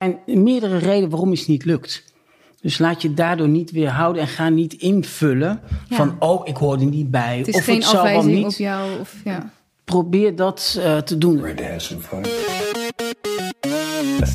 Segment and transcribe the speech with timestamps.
[0.00, 2.04] En meerdere redenen waarom het niet lukt.
[2.60, 5.96] Dus laat je daardoor niet weerhouden en ga niet invullen Ja.
[5.96, 7.38] van, oh, ik hoor er niet bij.
[7.38, 8.44] Het is of geen ik zal wel afwijzing niet.
[8.46, 9.00] op jou.
[9.00, 9.50] Of, ja.
[9.84, 11.40] Probeer dat eh, te doen.
[11.40, 11.88] Let's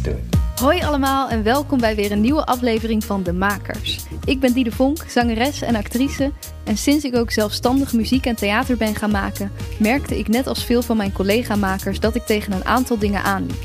[0.02, 0.18] do it.
[0.60, 4.06] Hoi allemaal en welkom bij weer een nieuwe aflevering van De Makers.
[4.26, 6.32] Ik ben Diede Vonk, zangeres en actrice.
[6.64, 10.66] En sinds ik ook zelfstandig muziek en theater ben gaan maken, merkte ik net als
[10.66, 13.64] veel van mijn collega-makers dat ik tegen een aantal dingen aanliep.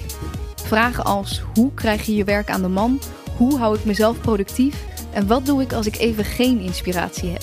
[0.71, 3.01] Vragen als hoe krijg je je werk aan de man?
[3.37, 4.85] Hoe hou ik mezelf productief?
[5.13, 7.43] En wat doe ik als ik even geen inspiratie heb?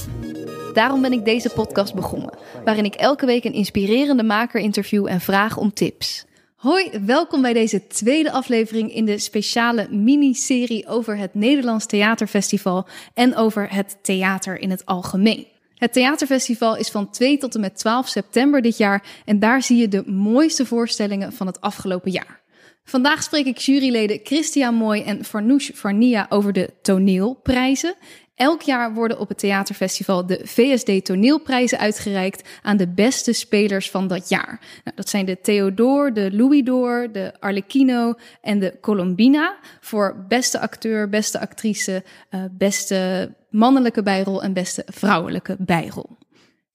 [0.73, 5.21] Daarom ben ik deze podcast begonnen, waarin ik elke week een inspirerende maker interview en
[5.21, 6.25] vraag om tips.
[6.55, 13.35] Hoi, welkom bij deze tweede aflevering in de speciale miniserie over het Nederlands Theaterfestival en
[13.35, 15.47] over het theater in het algemeen.
[15.75, 19.77] Het Theaterfestival is van 2 tot en met 12 september dit jaar en daar zie
[19.77, 22.45] je de mooiste voorstellingen van het afgelopen jaar.
[22.89, 27.95] Vandaag spreek ik juryleden Christian Mooi en Farnoosh Farnia over de toneelprijzen.
[28.35, 34.07] Elk jaar worden op het theaterfestival de VSD toneelprijzen uitgereikt aan de beste spelers van
[34.07, 34.59] dat jaar.
[34.83, 40.59] Nou, dat zijn de Theodore, de Louis d'Or, de Arlecchino en de Colombina voor beste
[40.59, 46.17] acteur, beste actrice, eh, beste mannelijke bijrol en beste vrouwelijke bijrol.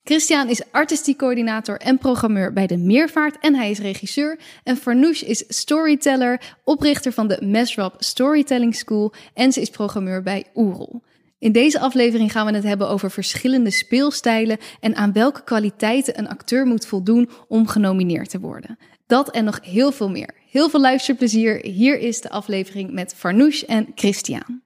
[0.05, 4.39] Christian is artistiek coördinator en programmeur bij de Meervaart en hij is regisseur.
[4.63, 10.45] En Farnoosh is storyteller, oprichter van de Mesrap Storytelling School en ze is programmeur bij
[10.55, 11.01] Oerol.
[11.39, 16.29] In deze aflevering gaan we het hebben over verschillende speelstijlen en aan welke kwaliteiten een
[16.29, 18.77] acteur moet voldoen om genomineerd te worden.
[19.07, 20.33] Dat en nog heel veel meer.
[20.49, 21.65] Heel veel luisterplezier.
[21.65, 24.61] Hier is de aflevering met Farnoosh en Christian.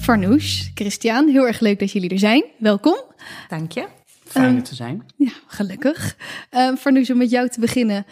[0.00, 2.44] Farnoosh, Christian, heel erg leuk dat jullie er zijn.
[2.58, 2.96] Welkom.
[3.48, 3.86] Dank je.
[4.24, 5.06] Fijn Ehm, er te zijn.
[5.16, 6.16] Ja, gelukkig.
[6.50, 8.06] Uh, Farnoosh, om met jou te beginnen.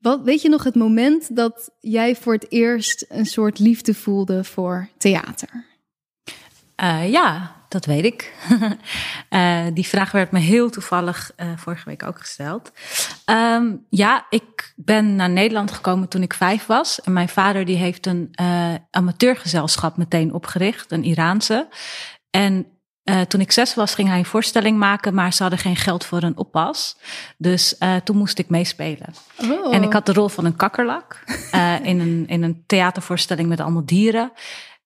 [0.00, 4.44] Wat, weet je nog het moment dat jij voor het eerst een soort liefde voelde
[4.44, 5.64] voor theater?
[6.74, 8.32] Eh, ja, dat weet ik.
[9.28, 12.72] Eh, die vraag werd me heel toevallig eh, vorige week ook gesteld.
[13.24, 17.00] Ehm, ja, ik ben naar Nederland gekomen toen ik vijf was.
[17.00, 21.68] En mijn vader die heeft een eh, amateurgezelschap meteen opgericht, een Iraanse.
[22.30, 22.66] En
[23.28, 26.22] toen ik zes was, ging hij een voorstelling maken, maar ze hadden geen geld voor
[26.22, 26.98] een oppas.
[27.36, 29.14] Dus toen moest ik meespelen.
[29.36, 29.74] Oh.
[29.74, 31.24] En ik had de rol van een kakkerlak
[31.82, 34.32] in, een, in een theatervoorstelling met allemaal dieren.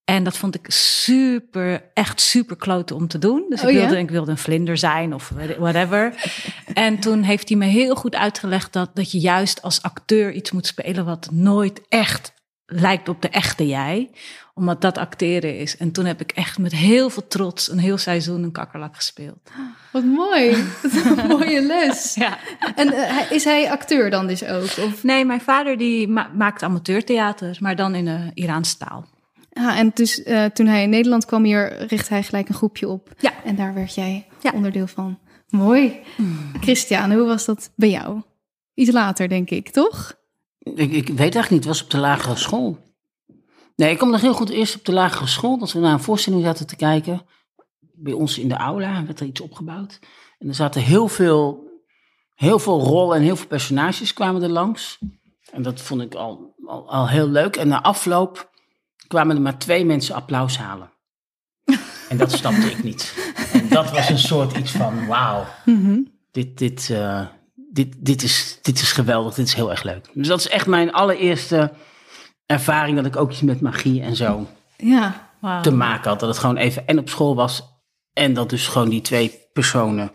[0.05, 3.45] En dat vond ik super, echt super kloten om te doen.
[3.49, 3.81] Dus Oh, ik, ja?
[3.81, 6.15] wilde, ik wilde een vlinder zijn of whatever.
[6.75, 10.51] en toen heeft hij me heel goed uitgelegd dat, dat je juist als acteur iets
[10.51, 12.33] moet spelen wat nooit echt
[12.67, 14.11] lijkt op de echte jij.
[14.55, 15.77] Omdat dat acteren is.
[15.77, 19.51] En toen heb ik echt met heel veel trots een heel seizoen een kakkerlak gespeeld.
[19.93, 20.51] Wat mooi.
[20.83, 22.15] Wat een mooie les.
[22.15, 22.39] Ja.
[22.77, 24.63] En eh, is hij acteur dan dus ook?
[24.63, 29.07] Of, Nee, mijn vader die ma- maakt amateurtheater, maar dan in de Iraanse taal.
[29.53, 32.89] Ah, en dus eh, toen hij in Nederland kwam hier, richtte hij gelijk een groepje
[32.89, 33.09] op.
[33.19, 33.33] Ja.
[33.45, 34.53] En daar werd jij Ja.
[34.55, 35.19] Onderdeel van.
[35.49, 36.01] Mooi.
[36.61, 38.23] Christian, hoe was dat bij jou?
[38.75, 40.15] Iets later, denk ik, toch?
[40.59, 42.79] Ik, ik weet eigenlijk niet, het was op de lagere school.
[43.77, 46.01] Nee, ik kom nog heel goed eerst op de lagere school, dat we naar een
[46.01, 47.23] voorstelling zaten te kijken.
[47.79, 49.99] Bij ons in de aula werd er iets opgebouwd.
[50.39, 51.71] En er zaten heel veel,
[52.35, 54.99] heel veel rollen en heel veel personages kwamen er langs.
[55.51, 57.57] En dat vond ik al, al, al heel leuk.
[57.57, 58.52] En na afloop
[59.13, 60.91] kwamen er maar twee mensen applaus halen.
[62.09, 63.15] En dat snapte ik niet.
[63.53, 65.45] En dat was een soort iets van, wauw,
[66.31, 70.09] dit, dit, eh, dit, dit, is, dit is geweldig, dit is heel erg leuk.
[70.13, 71.73] Dus dat is echt mijn allereerste
[72.47, 74.47] ervaring dat ik ook iets met magie en zo
[74.77, 75.31] Ja.
[75.63, 76.21] Te maken had.
[76.21, 77.63] Dat het gewoon even en op school was
[78.13, 80.11] en dat dus gewoon die twee personen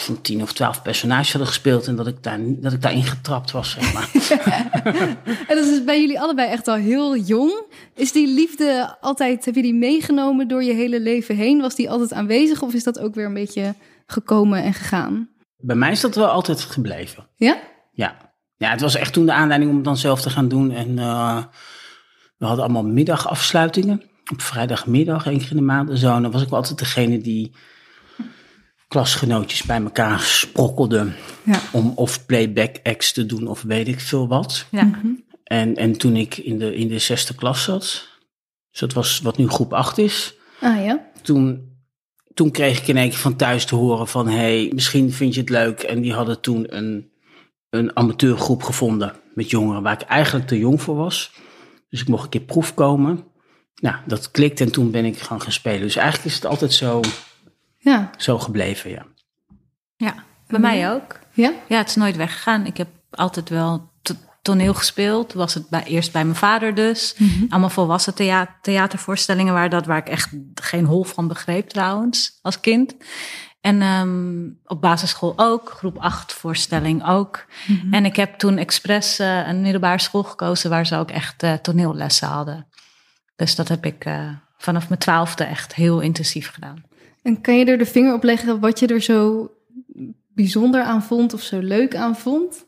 [0.00, 3.50] van tien of twaalf personages hadden gespeeld en dat ik, daar, dat ik daarin getrapt
[3.50, 4.10] was, zeg maar.
[5.48, 7.64] En dat is bij jullie allebei echt al heel jong.
[7.94, 11.60] Is die liefde altijd, heb je die meegenomen door je hele leven heen?
[11.60, 13.74] Was die altijd aanwezig of is dat ook weer een beetje
[14.06, 15.28] gekomen en gegaan?
[15.56, 17.26] Bij mij is dat wel altijd gebleven.
[17.36, 17.56] Ja?
[17.92, 18.16] Ja.
[18.56, 20.70] ja, het was echt toen de aanleiding om het dan zelf te gaan doen.
[20.70, 21.42] En eh,
[22.38, 24.02] we hadden allemaal middagafsluitingen.
[24.32, 26.14] Op vrijdagmiddag, één keer in de maand en zo.
[26.14, 27.52] En dan was ik wel altijd degene die
[28.92, 31.12] klasgenootjes bij elkaar sprokkelde.
[31.42, 31.60] Ja.
[31.72, 34.66] Om of playback acts te doen of weet ik veel wat.
[34.70, 34.90] Ja.
[35.44, 38.08] En, en toen ik in de, in de zesde klas zat,
[38.70, 40.34] dus dat was wat nu groep acht is.
[40.60, 41.10] Ah ja.
[41.22, 41.72] Toen,
[42.34, 44.28] toen kreeg ik in één keer van thuis te horen van...
[44.28, 45.80] hé, hey, misschien vind je het leuk.
[45.80, 47.10] En die hadden toen een,
[47.70, 49.82] een amateurgroep gevonden met jongeren...
[49.82, 51.32] waar ik eigenlijk te jong voor was.
[51.88, 53.24] Dus ik mocht een keer proef komen.
[53.80, 55.80] Nou, dat klikte en toen ben ik gaan gaan spelen.
[55.80, 57.00] Dus eigenlijk is het altijd zo,
[57.82, 58.10] Ja.
[58.16, 59.06] zo gebleven, ja.
[59.96, 60.14] Ja,
[60.46, 61.18] bij mij ook.
[61.32, 61.52] Ja?
[61.68, 62.66] Ja, het is nooit weggegaan.
[62.66, 63.90] Ik heb altijd wel,
[64.42, 65.32] toneel gespeeld.
[65.32, 67.14] Was het bij, eerst bij mijn vader dus.
[67.48, 72.60] Allemaal volwassen thea- theatervoorstellingen waar dat waar ik echt geen hol van begreep trouwens als
[72.60, 72.94] kind.
[73.60, 77.44] En ehm, op basisschool ook, groep 8 voorstelling ook.
[77.90, 81.52] En ik heb toen expres eh, een middelbare school gekozen waar ze ook echt eh,
[81.52, 82.66] toneellessen hadden.
[83.36, 86.82] Dus dat heb ik eh, vanaf mijn twaalfde echt heel intensief gedaan.
[87.22, 89.50] En kan je er de vinger op leggen wat je er zo
[90.28, 92.66] bijzonder aan vond of zo leuk aan vond?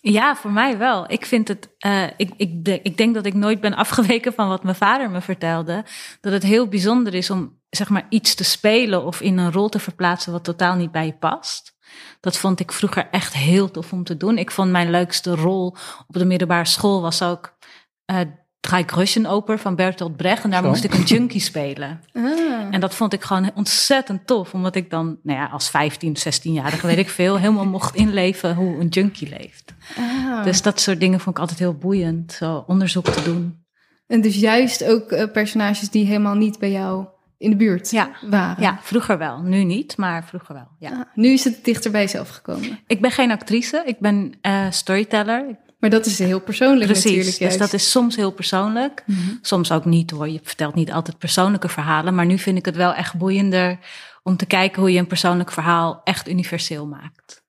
[0.00, 1.10] Ja, voor mij wel.
[1.10, 1.68] Ik vind het.
[1.78, 5.20] eh, ik, ik, ik denk dat ik nooit ben afgeweken van wat mijn vader me
[5.20, 5.84] vertelde.
[6.20, 9.68] Dat het heel bijzonder is om zeg maar iets te spelen of in een rol
[9.68, 11.76] te verplaatsen wat totaal niet bij je past.
[12.20, 14.38] Dat vond ik vroeger echt heel tof om te doen.
[14.38, 17.56] Ik vond mijn leukste rol op de middelbare school was ook
[18.04, 18.20] eh
[18.60, 18.84] Drei
[19.26, 20.44] Oper van Bertolt Brecht.
[20.44, 20.68] En daar Zo.
[20.68, 22.00] moest ik een junkie spelen.
[22.12, 22.24] Ah,
[22.70, 24.54] En dat vond ik gewoon ontzettend tof.
[24.54, 28.80] Omdat ik dan, nou ja, als 15, 16-jarige, weet ik veel, helemaal mocht inleven hoe
[28.80, 29.74] een junkie leeft.
[29.96, 30.44] ah.
[30.44, 33.66] Dus dat soort dingen vond ik altijd heel boeiend, zo onderzoek te doen.
[34.06, 37.06] En dus juist ook eh, personages die helemaal niet bij jou
[37.38, 38.10] in de buurt Ja.
[38.30, 38.62] waren.
[38.62, 39.42] Ja, vroeger wel.
[39.42, 40.68] Nu niet, maar vroeger wel.
[40.78, 40.90] Ja.
[40.90, 42.78] Ah, nu is het dichter bij jezelf gekomen.
[42.86, 45.58] Ik ben geen actrice, ik ben eh, storyteller.
[45.78, 49.02] Maar dat is heel persoonlijk Precies, natuurlijk dus dat is soms heel persoonlijk.
[49.06, 49.34] Mhm.
[49.42, 52.14] Soms ook niet hoor, je vertelt niet altijd persoonlijke verhalen.
[52.14, 53.78] Maar nu vind ik het wel echt boeiender
[54.22, 57.46] om te kijken hoe je een persoonlijk verhaal echt universeel maakt.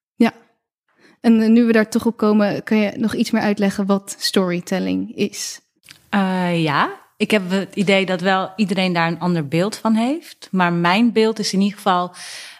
[1.22, 4.16] En eh, nu we daar toch op komen, kan je nog iets meer uitleggen wat
[4.20, 5.62] storytelling is?
[6.10, 10.48] Eh, ja, ik heb het idee dat wel iedereen daar een ander beeld van heeft.
[10.52, 12.14] Maar mijn beeld is in ieder geval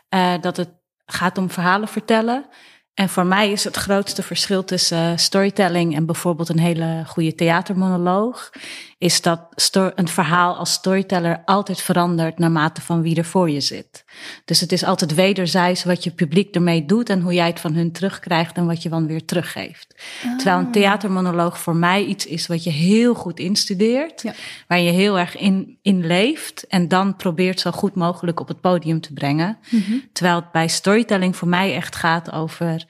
[0.10, 0.70] eh, dat het
[1.06, 2.46] gaat om verhalen vertellen.
[3.00, 7.36] En voor mij is het grootste verschil tussen eh, storytelling en bijvoorbeeld een hele goede
[7.36, 8.50] theatermonoloog,
[9.00, 9.40] is dat
[9.96, 14.06] een verhaal als storyteller altijd verandert naarmate van wie er voor je zit.
[14.46, 17.74] Dus het is altijd wederzijds wat je publiek ermee doet en hoe jij het van
[17.74, 19.96] hun terugkrijgt en wat je dan weer teruggeeft.
[20.38, 24.34] Terwijl een theatermonoloog voor mij iets is wat je heel goed instudeert, Ja.
[24.68, 28.62] waar je heel erg in, in leeft en dan probeert zo goed mogelijk op het
[28.62, 29.58] podium te brengen.
[30.14, 32.86] Terwijl het bij storytelling voor mij echt gaat over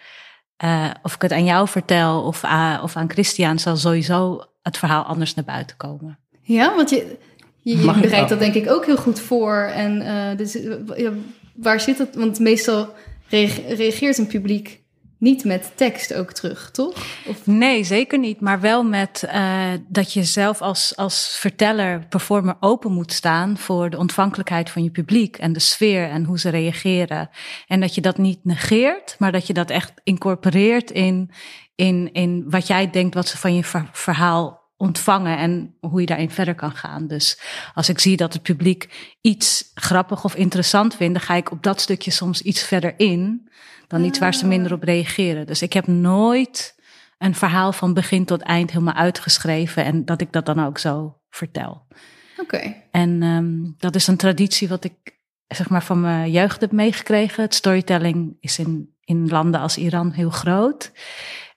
[0.58, 2.44] eh, of ik het aan jou vertel of,
[2.82, 6.20] of aan Christian, zal sowieso het verhaal anders naar buiten komen.
[6.42, 7.18] Ja, want je,
[7.62, 8.28] je, bereidt wel?
[8.28, 9.56] dat denk ik ook heel goed voor.
[9.56, 11.12] En eh, dus, eh, ja,
[11.56, 12.16] waar zit het?
[12.16, 12.94] Want meestal
[13.28, 14.82] reage- reageert een publiek
[15.20, 16.94] niet met tekst ook terug, toch?
[17.28, 18.40] Of, Nee, zeker niet.
[18.40, 23.90] Maar wel met eh, dat je zelf als, als verteller, performer open moet staan voor
[23.90, 27.30] de ontvankelijkheid van je publiek en de sfeer en hoe ze reageren.
[27.68, 31.32] En dat je dat niet negeert, maar dat je dat echt incorporeert in,
[31.76, 36.06] in, in wat jij denkt wat ze van je ver- verhaal ontvangen en hoe je
[36.06, 37.08] daarin verder kan gaan.
[37.08, 37.40] Dus
[37.74, 41.64] als ik zie dat het publiek iets grappig of interessant vindt, dan ga ik op
[41.64, 43.50] dat stukje soms iets verder in
[43.88, 45.48] dan iets waar ze minder op reageren.
[45.48, 46.76] Dus ik heb nooit
[47.18, 51.18] een verhaal van begin tot eind helemaal uitgeschreven en dat ik dat dan ook zo
[51.30, 51.88] vertel.
[52.38, 52.76] Oké.
[52.92, 55.18] En ehm, dat is een traditie wat ik
[55.48, 57.44] zeg maar van mijn jeugd heb meegekregen.
[57.44, 60.92] Het storytelling is in, in landen als Iran heel groot.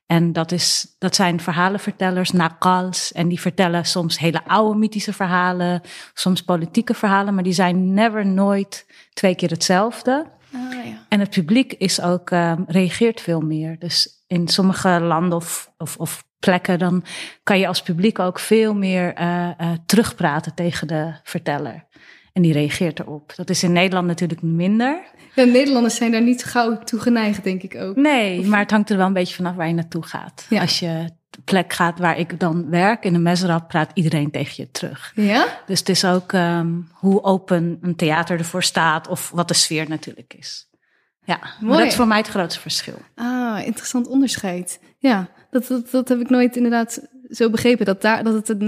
[0.06, 3.12] En dat, is, dat zijn verhalenvertellers, naqals.
[3.12, 5.80] En die vertellen soms hele oude mythische verhalen,
[6.14, 10.26] soms politieke verhalen, maar die zijn never nooit twee keer hetzelfde.
[10.54, 11.06] Ah, ja.
[11.08, 13.78] En het publiek is ook, eh, reageert veel meer.
[13.78, 17.04] Dus in sommige landen of, of, of plekken, dan
[17.42, 21.84] kan je als publiek ook veel meer eh, eh, terugpraten tegen de verteller.
[22.32, 23.32] En die reageert erop.
[23.36, 25.02] Dat is in Nederland natuurlijk minder.
[25.34, 27.96] Ja, Nederlanders zijn daar niet gauw toe geneigd, denk ik ook.
[27.96, 30.46] Nee, maar het hangt er wel een beetje vanaf waar je naartoe gaat.
[30.48, 30.60] Ja.
[30.60, 34.52] Als je de plek gaat waar ik dan werk, in een mesrap, praat iedereen tegen
[34.56, 35.12] je terug.
[35.14, 35.60] Ja?
[35.66, 39.88] Dus het is ook ehm, hoe open een theater ervoor staat of wat de sfeer
[39.88, 40.70] natuurlijk is.
[41.24, 41.78] Ja, maar Mooi.
[41.78, 42.98] dat is voor mij het grootste verschil.
[43.14, 44.80] Ah, interessant onderscheid.
[44.98, 48.58] Ja, dat, dat, dat heb ik nooit inderdaad zo begrepen, dat, daar, dat het er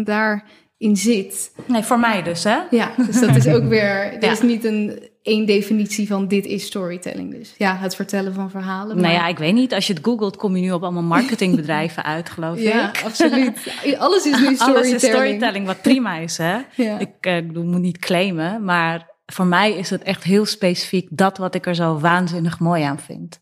[0.84, 1.52] daarin zit.
[1.66, 2.58] Nee, voor mij dus, hè?
[2.70, 4.30] Ja, dus dat is ook weer, er Ja.
[4.30, 7.54] is niet een één definitie van dit is storytelling dus.
[7.58, 8.96] Ja, het vertellen van verhalen.
[9.00, 9.74] Nou ja, ik weet niet.
[9.74, 13.02] Als je het googelt, kom je nu op allemaal marketingbedrijven uit, geloof ja, ik.
[13.04, 13.74] absoluut.
[13.98, 14.76] Alles is nu storytelling.
[14.76, 16.58] Alles is storytelling, wat prima is, hè?
[16.74, 16.98] Ja.
[16.98, 21.38] Ik eh, ik moet niet claimen, maar voor mij is het echt heel specifiek dat
[21.38, 23.40] wat ik er zo waanzinnig mooi aan vind.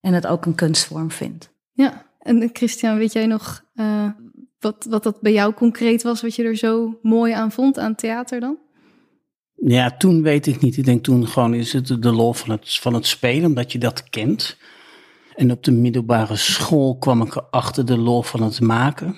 [0.00, 1.50] En het ook een kunstvorm vind.
[1.72, 4.06] Ja, en eh, Christian, weet jij nog eh,
[4.62, 7.94] wat, wat dat bij jou concreet was, wat je er zo mooi aan vond aan
[7.94, 8.58] theater dan?
[9.54, 10.76] Ja, toen weet ik niet.
[10.76, 13.78] Ik denk toen gewoon is het de lol van het, van het spelen, omdat je
[13.78, 14.56] dat kent.
[15.34, 19.16] En op de middelbare school kwam ik erachter de lol van het maken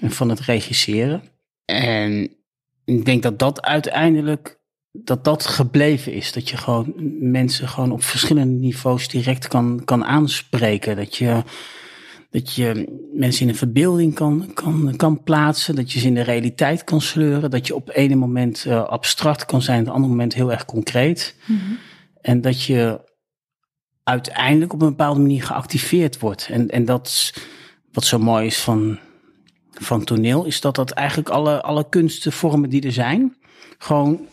[0.00, 1.22] en van het regisseren.
[1.64, 2.36] En
[2.84, 6.32] ik denk dat dat uiteindelijk, dat dat gebleven is.
[6.32, 6.94] Dat je gewoon
[7.30, 10.96] mensen gewoon op verschillende niveaus direct kan, kan aanspreken.
[10.96, 11.42] Dat je,
[12.30, 15.74] dat je mensen in een verbeelding kan, kan, kan plaatsen.
[15.74, 17.50] Dat je ze in de realiteit kan sleuren.
[17.50, 20.64] Dat je op ene moment uh, abstract kan zijn, op het andere moment heel erg
[20.64, 21.34] concreet.
[21.44, 21.78] Mm-hmm.
[22.20, 23.00] En dat je
[24.04, 26.48] uiteindelijk op een bepaalde manier geactiveerd wordt.
[26.50, 27.32] En, en dat
[27.92, 28.98] wat zo mooi is van,
[29.70, 33.36] van toneel, is dat dat eigenlijk alle, alle kunstenvormen die er zijn,
[33.78, 34.26] gewoon,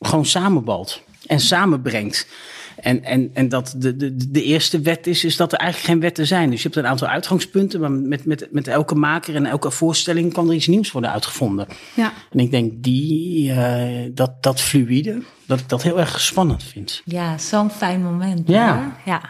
[0.00, 2.28] gewoon samenbalt en samenbrengt.
[2.76, 6.00] En, en, en dat de, de, de eerste wet is, is dat er eigenlijk geen
[6.00, 6.50] wetten zijn.
[6.50, 10.32] Dus je hebt een aantal uitgangspunten, maar met, met, met elke maker en elke voorstelling
[10.32, 11.66] kan er iets nieuws worden uitgevonden.
[11.94, 12.12] Ja.
[12.30, 17.02] En ik denk die, uh, dat, dat fluïde, dat ik dat heel erg spannend vind.
[17.04, 18.48] Ja, zo'n fijn moment.
[18.48, 18.96] Ja.
[19.04, 19.22] ja.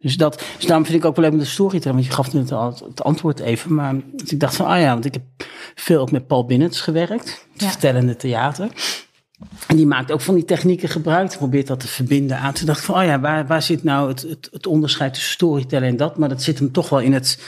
[0.00, 1.94] Dus, dat, dus daarom vind ik ook wel leuk met de storytelling.
[1.94, 3.74] Want je gaf net het, het antwoord even.
[3.74, 3.94] Maar
[4.26, 5.22] ik dacht van, ah ja, want ik heb
[5.74, 7.46] veel ook met Paul Binnets gewerkt.
[7.52, 7.70] Het ja.
[7.70, 8.68] vertellende theater.
[9.66, 11.36] En die maakt ook van die technieken gebruik.
[11.36, 12.52] Probeert dat te verbinden aan.
[12.52, 15.32] Toen dacht ik van, oh ja, waar, waar zit nou het, het, het onderscheid tussen
[15.32, 16.18] storytelling en dat?
[16.18, 17.42] Maar dat zit hem toch wel in het,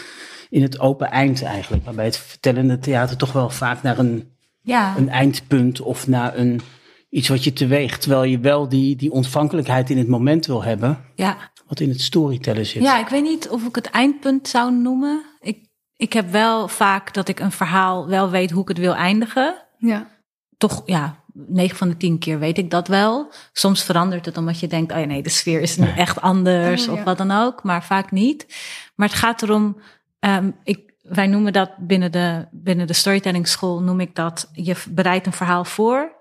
[0.51, 1.85] in het open eind eigenlijk.
[1.85, 4.29] Waarbij het vertellende theater toch wel vaak naar een,
[4.61, 4.97] ja.
[4.97, 6.61] een eindpunt of naar een,
[7.09, 7.99] iets wat je teweeg.
[7.99, 10.99] Terwijl je wel die, die ontvankelijkheid in het moment wil hebben.
[11.15, 11.37] Ja.
[11.67, 12.83] Wat in het storytellen zit.
[12.83, 15.25] Ja, ik weet niet of ik het eindpunt zou noemen.
[15.41, 15.59] Ik,
[15.97, 19.55] ik heb wel vaak dat ik een verhaal wel weet hoe ik het wil eindigen.
[19.79, 20.19] Ja.
[20.57, 23.33] Toch, ja, 9 van de 10 keer weet ik dat wel.
[23.53, 26.89] Soms verandert het omdat je denkt, oh ja, nee, de sfeer is nu echt anders
[26.89, 27.01] Oh, ja.
[27.01, 28.47] of wat dan ook, maar vaak niet.
[28.95, 29.77] Maar het gaat erom,
[30.21, 34.77] um, ik, wij noemen dat binnen de, binnen de storytelling school, noem ik dat, je
[34.91, 36.19] bereidt een verhaal voor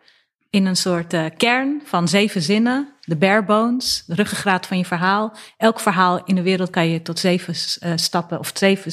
[0.49, 4.85] in een soort uh, kern van zeven zinnen, de bare bones, de ruggengraat van je
[4.85, 5.33] verhaal.
[5.57, 8.91] Elk verhaal in de wereld kan je tot zeven uh, stappen of zeven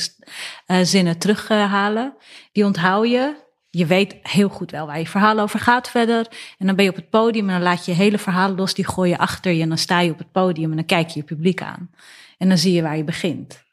[0.67, 2.15] uh, zinnen terughalen.
[2.53, 3.35] Die onthoud je,
[3.77, 6.27] je weet heel goed wel waar je verhaal over gaat verder.
[6.59, 8.75] En dan ben je op het podium en dan laat je je hele verhaal los.
[8.75, 11.09] Die gooi je achter je en dan sta je op het podium en dan kijk
[11.09, 11.91] je je publiek aan.
[12.39, 13.65] En dan zie je waar je begint.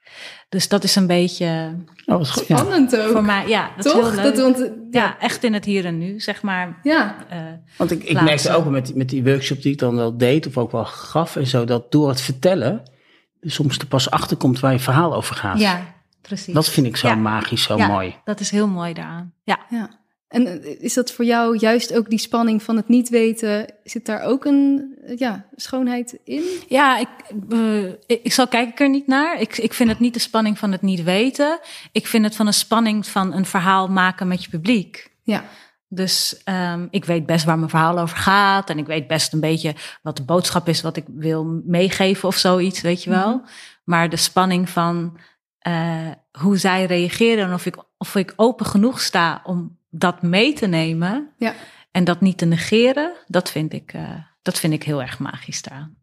[0.49, 1.75] Dus dat is een beetje...
[2.05, 2.43] Oh, goed.
[2.43, 3.05] Spannend ja.
[3.05, 3.11] ook.
[3.11, 4.01] Voor mij, ja, dat Toch?
[4.01, 4.35] is heel leuk.
[4.35, 4.57] Dat, want,
[4.91, 5.03] ja.
[5.03, 5.19] ja.
[5.19, 6.79] echt in het hier en nu, zeg maar.
[6.83, 7.15] Ja.
[7.31, 7.37] Uh,
[7.77, 10.57] want ik, ik merkte ook met, met die workshop die ik dan wel deed, of
[10.57, 12.83] ook wel gaf en zo, dat door het vertellen,
[13.41, 15.59] soms er pas achterkomt waar je verhaal over gaat.
[15.59, 15.81] Ja,
[16.27, 16.53] precies.
[16.53, 17.15] Dat vind ik zo ja.
[17.15, 18.15] magisch, zo ja, mooi.
[18.23, 19.33] Dat is heel mooi daaraan.
[19.43, 19.59] Ja.
[19.69, 19.89] ja.
[20.33, 23.73] En is dat voor jou juist ook die spanning van het niet weten?
[23.83, 26.43] Zit daar ook een ja, schoonheid in?
[26.67, 27.07] Ja, ik,
[27.49, 29.41] uh, ik, ik zal kijk ik er niet naar.
[29.41, 31.59] Ik, ik vind het niet de spanning van het niet weten.
[31.91, 35.11] Ik vind het van een spanning van een verhaal maken met je publiek.
[35.23, 35.43] Ja.
[35.87, 38.69] Dus um, ik weet best waar mijn verhaal over gaat.
[38.69, 42.37] En ik weet best een beetje wat de boodschap is, wat ik wil meegeven of
[42.37, 43.27] zoiets, weet je wel.
[43.27, 43.49] Mm -hmm.
[43.83, 45.17] Maar de spanning van
[45.67, 50.53] uh, hoe zij reageren en of ik, of ik open genoeg sta om dat mee
[50.53, 51.53] te nemen ja.
[51.91, 55.61] en dat niet te negeren, dat vind ik, uh, dat vind ik heel erg magisch
[55.61, 56.01] daaraan.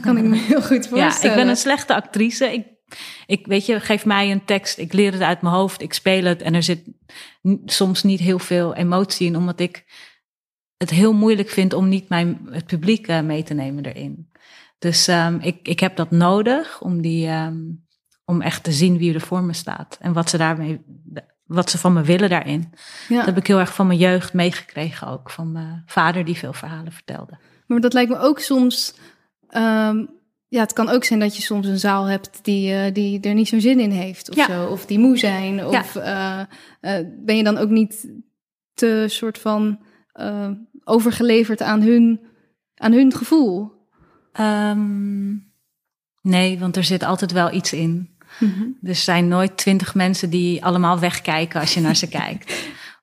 [0.00, 1.12] Kan ik me heel goed voorstellen.
[1.22, 2.52] Ja, ik ben een slechte actrice.
[2.52, 2.66] Ik,
[3.26, 6.24] ik weet je, geef mij een tekst, ik leer het uit mijn hoofd, ik speel
[6.24, 6.82] het en er zit
[7.64, 9.84] soms niet heel veel emotie in, omdat ik
[10.76, 14.30] het heel moeilijk vind om niet mijn, het publiek uh, mee te nemen erin.
[14.78, 17.85] Dus um, ik, ik heb dat nodig om, die, um,
[18.26, 20.80] om echt te zien wie er voor me staat en wat ze daarmee
[21.46, 22.72] wat ze van me willen daarin.
[23.08, 23.16] Ja.
[23.16, 25.30] Dat heb ik heel erg van mijn jeugd meegekregen ook.
[25.30, 27.38] Van mijn vader die veel verhalen vertelde.
[27.66, 28.94] Maar dat lijkt me ook soms...
[29.50, 30.14] Um,
[30.48, 33.34] ja, het kan ook zijn dat je soms een zaal hebt die, uh, die er
[33.34, 34.30] niet zo'n zin in heeft.
[34.30, 34.46] Of Ja.
[34.46, 34.66] zo.
[34.66, 35.66] Of die moe zijn.
[35.66, 36.48] Of Ja.
[36.82, 38.08] uh, uh, ben je dan ook niet
[38.74, 39.80] te soort van
[40.14, 40.50] uh,
[40.84, 42.20] overgeleverd aan hun,
[42.74, 43.72] aan hun gevoel?
[44.32, 45.34] Ehm,
[46.22, 48.15] nee, want er zit altijd wel iets in.
[48.38, 48.78] Mm-hmm.
[48.82, 52.54] Er zijn nooit twintig mensen die allemaal wegkijken als je naar ze kijkt.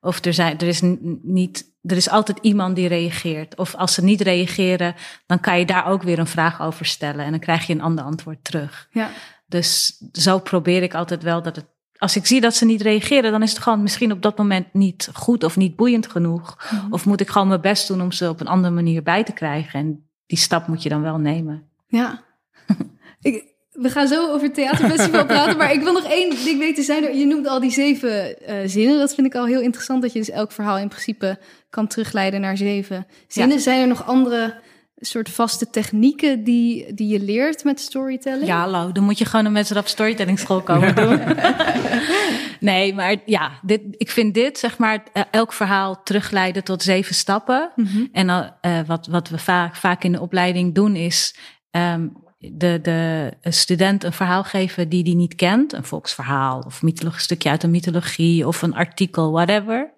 [0.02, 0.82] Of er, zijn, er, is
[1.22, 3.56] niet, er is altijd iemand die reageert.
[3.56, 7.26] Of als ze niet reageren, dan kan je daar ook weer een vraag over stellen.
[7.26, 8.88] En dan krijg je een ander antwoord terug.
[8.92, 9.10] Ja.
[9.46, 11.66] Dus zo probeer ik altijd wel dat het.
[11.98, 14.74] Als ik zie dat ze niet reageren, dan is het gewoon misschien op dat moment
[14.74, 16.58] niet goed of niet boeiend genoeg.
[16.72, 16.94] Mhm.
[16.94, 19.32] Of moet ik gewoon mijn best doen om ze op een andere manier bij te
[19.32, 19.80] krijgen.
[19.80, 21.64] En die stap moet je dan wel nemen.
[21.88, 22.24] Ja.
[23.22, 26.84] ik, we gaan zo over het theaterfestival praten, maar ik wil nog één ding weten.
[26.84, 29.00] Zijn er, je noemt al die zeven uh, zinnen.
[29.00, 31.40] Dat vind ik al heel interessant, dat je dus elk verhaal in principe
[31.70, 33.56] kan terugleiden naar zeven zinnen.
[33.56, 33.62] Ja.
[33.62, 34.56] Zijn er nog andere
[35.00, 38.46] soort vaste technieken die, die je leert met storytelling?
[38.46, 41.22] Ja, hallo, dan moet je gewoon een mensen op storytelling school komen doen.
[42.60, 47.16] nee, maar ja, dit, ik vind dit, zeg maar, uh, elk verhaal terugleiden tot zeven
[47.16, 47.72] stappen.
[47.76, 48.06] Mhm.
[48.12, 51.36] En uh, wat, wat we vaak, vaak in de opleiding doen is...
[51.72, 55.74] Um, de, de student een verhaal geven die die niet kent.
[55.74, 59.94] Een volksverhaal of een stukje uit een mythologie of een artikel, whatever.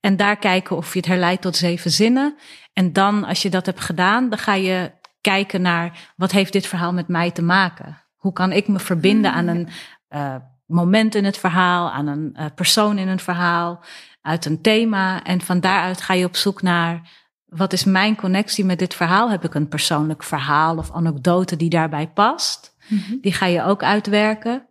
[0.00, 2.36] En daar kijken of je het herleidt tot zeven zinnen.
[2.72, 6.66] En dan, als je dat hebt gedaan, dan ga je kijken naar wat heeft dit
[6.66, 8.02] verhaal met mij te maken?
[8.16, 9.68] Hoe kan ik me verbinden aan een,
[10.10, 10.34] uh,
[10.70, 13.84] moment in het verhaal, aan een uh, persoon in een verhaal,
[14.22, 15.24] uit een thema.
[15.24, 17.10] En van daaruit ga je op zoek naar
[17.50, 19.30] wat is mijn connectie met dit verhaal?
[19.30, 22.76] Heb ik een persoonlijk verhaal of anekdote die daarbij past?
[22.88, 23.18] Mm -hmm.
[23.20, 24.68] Die ga je ook uitwerken.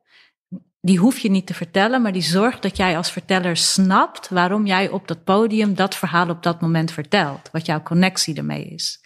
[0.82, 4.66] Die hoef je niet te vertellen, maar die zorgt dat jij als verteller snapt waarom
[4.66, 7.50] jij op dat podium dat verhaal op dat moment vertelt.
[7.52, 9.04] Wat jouw connectie ermee is.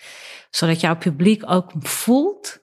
[0.50, 2.60] Zodat jouw publiek ook voelt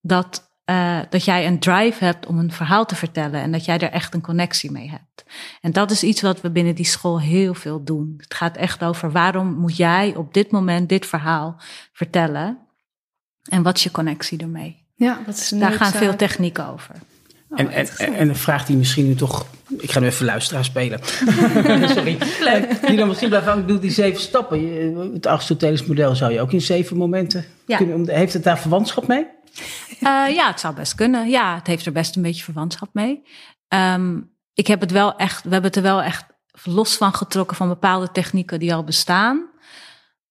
[0.00, 3.78] dat uh, dat jij een drive hebt om een verhaal te vertellen en dat jij
[3.78, 5.24] er echt een connectie mee hebt.
[5.60, 8.14] En dat is iets wat we binnen die school heel veel doen.
[8.16, 11.60] Het gaat echt over waarom moet jij op dit moment dit verhaal
[11.92, 12.58] vertellen
[13.50, 14.80] en wat is je connectie ermee.
[14.94, 16.94] Ja, dat is Daar gaan veel technieken over.
[17.48, 19.46] Oh, en, en, en een vraag die misschien nu toch.
[19.78, 21.00] Ik ga nu even luisteraar spelen.
[21.94, 22.18] Sorry.
[22.40, 22.86] Leuk.
[22.86, 23.62] Die dan misschien blijft hangen.
[23.62, 24.94] Ik doe die zeven stappen.
[25.12, 27.76] Het Aristotelisch model zou je ook in zeven momenten Ja.
[27.76, 28.08] kunnen.
[28.08, 29.26] Heeft het daar verwantschap mee?
[30.00, 31.28] Uh, ja, het zou best kunnen.
[31.28, 33.22] Ja, het heeft er best een beetje verwantschap mee.
[33.68, 36.24] Um, ik heb het wel echt, we hebben het er wel echt
[36.62, 39.50] los van getrokken van bepaalde technieken die al bestaan.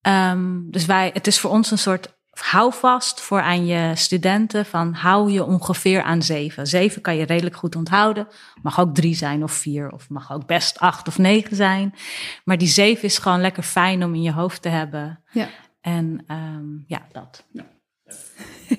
[0.08, 4.94] Um, dus wij, het is voor ons een soort houvast voor aan je studenten van
[4.94, 6.68] hou je ongeveer aan zeven.
[6.68, 8.28] Zeven kan je redelijk goed onthouden.
[8.62, 11.96] Mag ook drie zijn of vier of mag ook best acht of negen zijn.
[12.44, 15.24] Maar die zeven is gewoon lekker fijn om in je hoofd te hebben.
[15.32, 15.50] Ja.
[15.82, 17.46] En um, ja, dat.
[17.52, 17.64] Ja.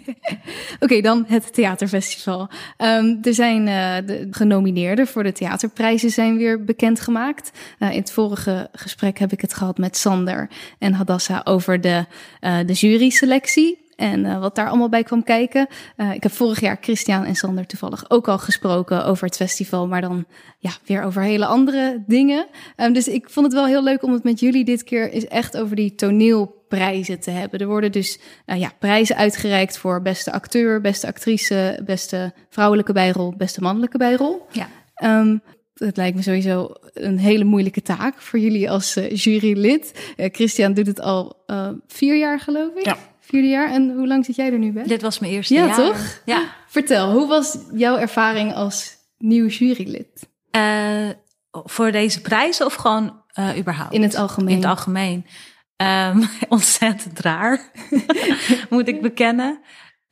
[0.80, 2.48] Oké, dan het theaterfestival.
[2.78, 7.50] Um, er zijn uh, de genomineerden voor de theaterprijzen zijn weer bekendgemaakt.
[7.78, 10.48] Uh, in het vorige gesprek heb ik het gehad met Sander
[10.78, 12.04] en Hadassa over de,
[12.40, 13.81] uh, de juryselectie.
[14.02, 15.66] En uh, wat daar allemaal bij kwam kijken.
[15.97, 19.87] Uh, ik heb vorig jaar Christian en Sander toevallig ook al gesproken over het festival.
[19.87, 20.25] Maar dan
[20.59, 22.47] ja, weer over hele andere dingen.
[22.76, 25.26] Um, dus ik vond het wel heel leuk om het met jullie dit keer is
[25.26, 27.61] echt over die toneelprijzen te hebben.
[27.61, 33.35] Er worden dus uh, ja, prijzen uitgereikt voor beste acteur, beste actrice, beste vrouwelijke bijrol,
[33.37, 34.47] beste mannelijke bijrol.
[34.50, 34.68] Ja.
[35.21, 35.42] Um,
[35.75, 40.12] het lijkt me sowieso een hele moeilijke taak voor jullie als jurylid.
[40.16, 41.45] Christian doet het al
[41.86, 42.84] vier jaar, geloof ik.
[42.84, 42.97] Ja.
[43.25, 43.71] Vierde jaar.
[43.71, 44.82] En hoe lang zit jij er nu bij?
[44.82, 45.76] Dit was mijn eerste ja, jaar.
[45.76, 46.21] toch?
[46.25, 46.54] Ja.
[46.67, 50.28] Vertel, hoe was jouw ervaring als nieuw jurylid?
[50.56, 51.08] Uh,
[51.50, 53.93] voor deze prijzen of gewoon uh, überhaupt?
[53.93, 54.49] In het algemeen.
[54.49, 55.26] In het algemeen.
[55.76, 57.71] Um, ontzettend raar,
[58.71, 59.61] moet ik bekennen.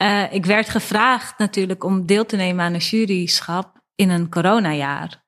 [0.02, 5.24] Uh, ik werd gevraagd natuurlijk om deel te nemen aan een juryschap in een coronajaar.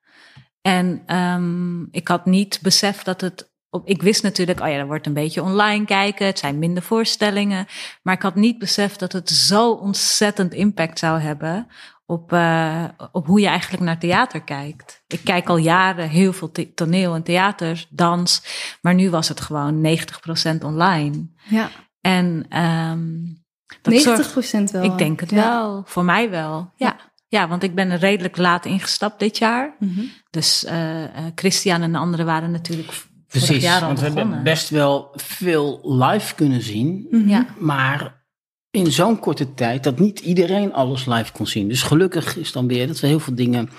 [0.61, 3.52] En um, ik had niet beseft dat het
[3.83, 6.25] ik wist natuurlijk, oh ja, er wordt een beetje online kijken.
[6.25, 7.65] Het zijn minder voorstellingen.
[8.03, 11.67] Maar ik had niet beseft dat het zo ontzettend impact zou hebben
[12.05, 15.03] op, uh, op hoe je eigenlijk naar theater kijkt.
[15.07, 18.43] Ik kijk al jaren heel veel toneel en theater, dans.
[18.81, 21.27] Maar nu was het gewoon 90% online.
[21.43, 21.69] Ja.
[22.01, 23.43] En um,
[23.81, 24.83] dat 90% zorgt, wel.
[24.83, 25.35] Ik denk het ja.
[25.35, 25.83] wel.
[25.85, 26.71] Voor mij wel.
[26.75, 26.87] Ja.
[26.87, 27.11] ja.
[27.33, 29.75] Ja, want ik ben er redelijk laat ingestapt dit jaar.
[29.79, 30.11] Mm -hmm.
[30.29, 31.03] Dus uh,
[31.35, 32.91] Christian en de anderen waren natuurlijk
[33.39, 37.07] Precies, jaar al want we hebben best wel veel live kunnen zien.
[37.09, 37.29] Mhm.
[37.29, 37.45] Ja.
[37.57, 38.25] Maar
[38.71, 41.67] in zo'n korte tijd dat niet iedereen alles live kon zien.
[41.67, 43.69] Dus gelukkig is dan weer dat we heel veel dingen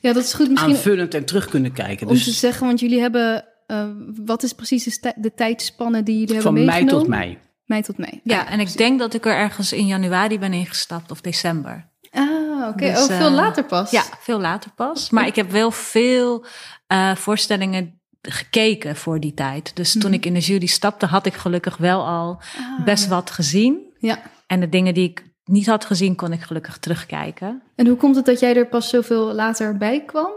[0.00, 2.06] Ja, dat is goed misschien aanvullend en terug kunnen kijken.
[2.06, 3.44] om Dus te zeggen, want jullie hebben...
[3.66, 3.84] Uh,
[4.24, 7.08] wat is precies de, tijdspanne die jullie van hebben mei meegenomen?
[7.08, 7.38] tot mei.
[7.64, 8.20] Mei tot mei.
[8.24, 11.90] Ja, en ik denk dat ik er ergens in januari ben ingestapt of december.
[12.10, 12.92] Ah, oké.
[12.92, 13.90] Dus, oh, veel eh, later pas.
[13.90, 15.10] Ja, veel later pas.
[15.10, 16.44] Maar ik heb wel veel
[16.92, 19.76] uh, voorstellingen gekeken voor die tijd.
[19.76, 20.12] Dus toen Mhm.
[20.12, 23.78] ik in de jury stapte, had ik gelukkig wel al Ah, best wat gezien.
[23.98, 24.22] Ja.
[24.46, 27.62] En de dingen die ik niet had gezien, kon ik gelukkig terugkijken.
[27.76, 30.30] En hoe komt het dat jij er pas zoveel later bij kwam?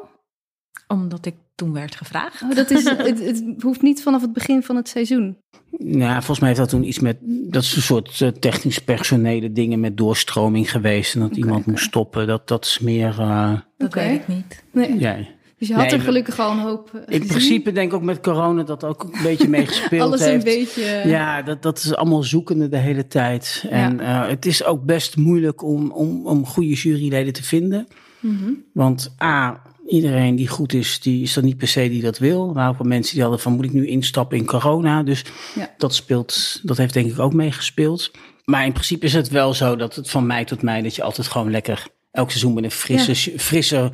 [0.88, 2.42] Omdat ik toen werd gevraagd.
[2.42, 5.38] Oh, dat is, het, het hoeft niet vanaf het begin van het seizoen.
[5.78, 7.18] Nou, volgens mij heeft dat toen iets met.
[7.22, 11.16] Dat is een soort uh, technisch personele dingen met doorstroming geweest.
[11.16, 12.28] En dat iemand moest stoppen.
[12.28, 13.16] Dat, dat is meer.
[13.20, 14.00] Uh, Dat Oké.
[14.00, 14.64] weet ik niet.
[14.72, 15.00] Nee.
[15.00, 15.18] ja.
[15.64, 17.28] Dus je had Nee, er gelukkig al een hoop eh, In gezien.
[17.28, 20.44] principe denk ik ook met corona dat ook een beetje meegespeeld Alles een heeft.
[20.44, 21.02] beetje...
[21.06, 23.66] Ja, dat, dat is allemaal zoekende de hele tijd.
[23.70, 27.88] En uh, het is ook best moeilijk om, om, om goede juryleden te vinden.
[28.20, 28.52] Mhm.
[28.74, 32.54] Want A, iedereen die goed is, die is er niet per se die dat wil.
[32.54, 35.04] Maar ook wel mensen die hadden van, moet ik nu instappen in corona?
[35.04, 35.24] Dus
[35.56, 35.74] Ja.
[35.78, 38.12] dat speelt, dat heeft denk ik ook meegespeeld.
[38.46, 41.04] Maar in principe is het wel zo dat het van mei tot mei, dat je
[41.04, 43.92] altijd gewoon lekker elk seizoen met een frisse, frisse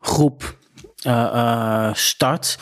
[0.00, 0.56] groep
[1.92, 2.58] start.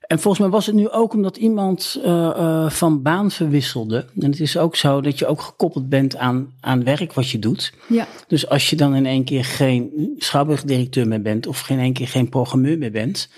[0.00, 4.06] En volgens mij was het nu ook omdat iemand uh, uh, van baan verwisselde.
[4.20, 7.38] En het is ook zo dat je ook gekoppeld bent aan, aan werk wat je
[7.38, 7.72] doet.
[7.88, 8.06] Ja.
[8.26, 12.08] Dus als je dan in één keer geen schouwburgdirecteur meer bent of in één keer
[12.08, 13.28] geen programmeur meer bent,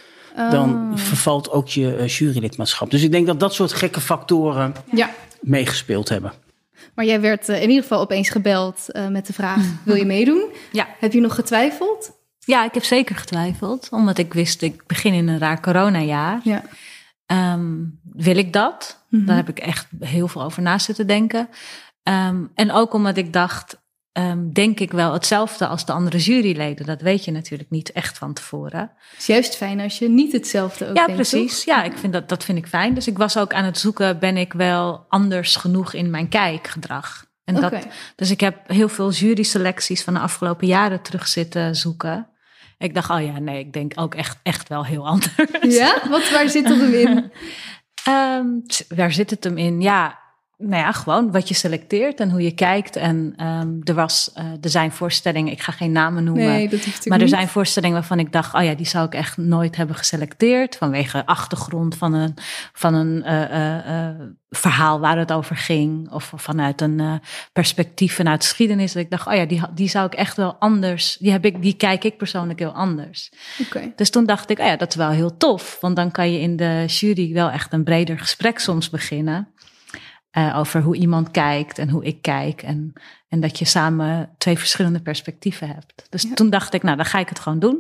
[0.51, 0.97] dan Oh.
[0.97, 2.91] vervalt ook je uh, jurylidmaatschap.
[2.91, 5.11] Dus ik denk dat dat soort gekke factoren Ja.
[5.41, 6.33] meegespeeld hebben.
[6.95, 10.05] Maar jij werd eh, in ieder geval opeens gebeld eh, met de vraag, wil je
[10.07, 10.45] meedoen?
[10.73, 10.87] Ja.
[10.99, 12.19] Heb je nog getwijfeld?
[12.45, 13.89] Ja, ik heb zeker getwijfeld.
[13.91, 16.41] Omdat ik wist, ik begin in een raar coronajaar.
[16.45, 16.63] Ja.
[17.27, 19.05] Ehm, wil ik dat?
[19.09, 19.25] Mhm.
[19.25, 21.49] Daar heb ik echt heel veel over na zitten denken.
[22.03, 26.87] Ehm, en ook omdat ik dacht, ehm, denk ik wel hetzelfde als de andere juryleden.
[26.87, 28.81] Dat weet je natuurlijk niet echt van tevoren.
[29.11, 31.57] Het is juist fijn als je niet hetzelfde ook ja, denkt, precies.
[31.57, 31.65] toch?
[31.65, 32.95] Ja, ik vind dat, dat vind ik fijn.
[32.95, 37.30] Dus ik was ook aan het zoeken, ben ik wel anders genoeg in mijn kijkgedrag?
[37.57, 37.71] En Oké.
[37.71, 37.87] dat,
[38.17, 42.29] dus ik heb heel veel jury-selecties van de afgelopen jaren terug zitten zoeken.
[42.79, 45.35] Ik dacht, oh ja, nee, ik denk ook echt, echt wel heel anders.
[45.61, 46.09] Ja?
[46.09, 47.25] Wat, waar zit dat hem in?
[48.05, 48.47] Ehm,
[48.89, 49.81] waar zit het hem in?
[49.81, 50.19] Ja,
[50.61, 52.97] nou ja, gewoon wat je selecteert en hoe je kijkt.
[52.97, 56.47] En ehm, er, was, eh, er zijn voorstellingen, ik ga geen namen noemen.
[56.47, 57.35] Nee, dat hoeft Maar er niet.
[57.35, 60.77] zijn voorstellingen waarvan ik dacht, oh ja, die zou ik echt nooit hebben geselecteerd.
[60.77, 62.35] Vanwege achtergrond van een,
[62.73, 64.09] van een eh,
[64.51, 66.11] verhaal waar het over ging.
[66.13, 67.21] Of vanuit een
[67.53, 68.93] perspectief vanuit geschiedenis.
[68.93, 71.17] Dat ik dacht, oh ja, die, die zou ik echt wel anders.
[71.21, 73.33] Die, heb ik, die kijk ik persoonlijk heel anders.
[73.61, 73.93] Oké.
[73.97, 75.79] Dus toen dacht ik, oh ja, dat is wel heel tof.
[75.81, 79.49] Want dan kan je in de jury wel echt een breder gesprek soms beginnen.
[80.31, 82.63] Eh, over hoe iemand kijkt en hoe ik kijk.
[82.63, 82.93] En,
[83.29, 86.07] en dat je samen twee verschillende perspectieven hebt.
[86.11, 86.35] Dus Ja.
[86.35, 87.79] toen dacht ik, nou, dan ga ik het gewoon doen.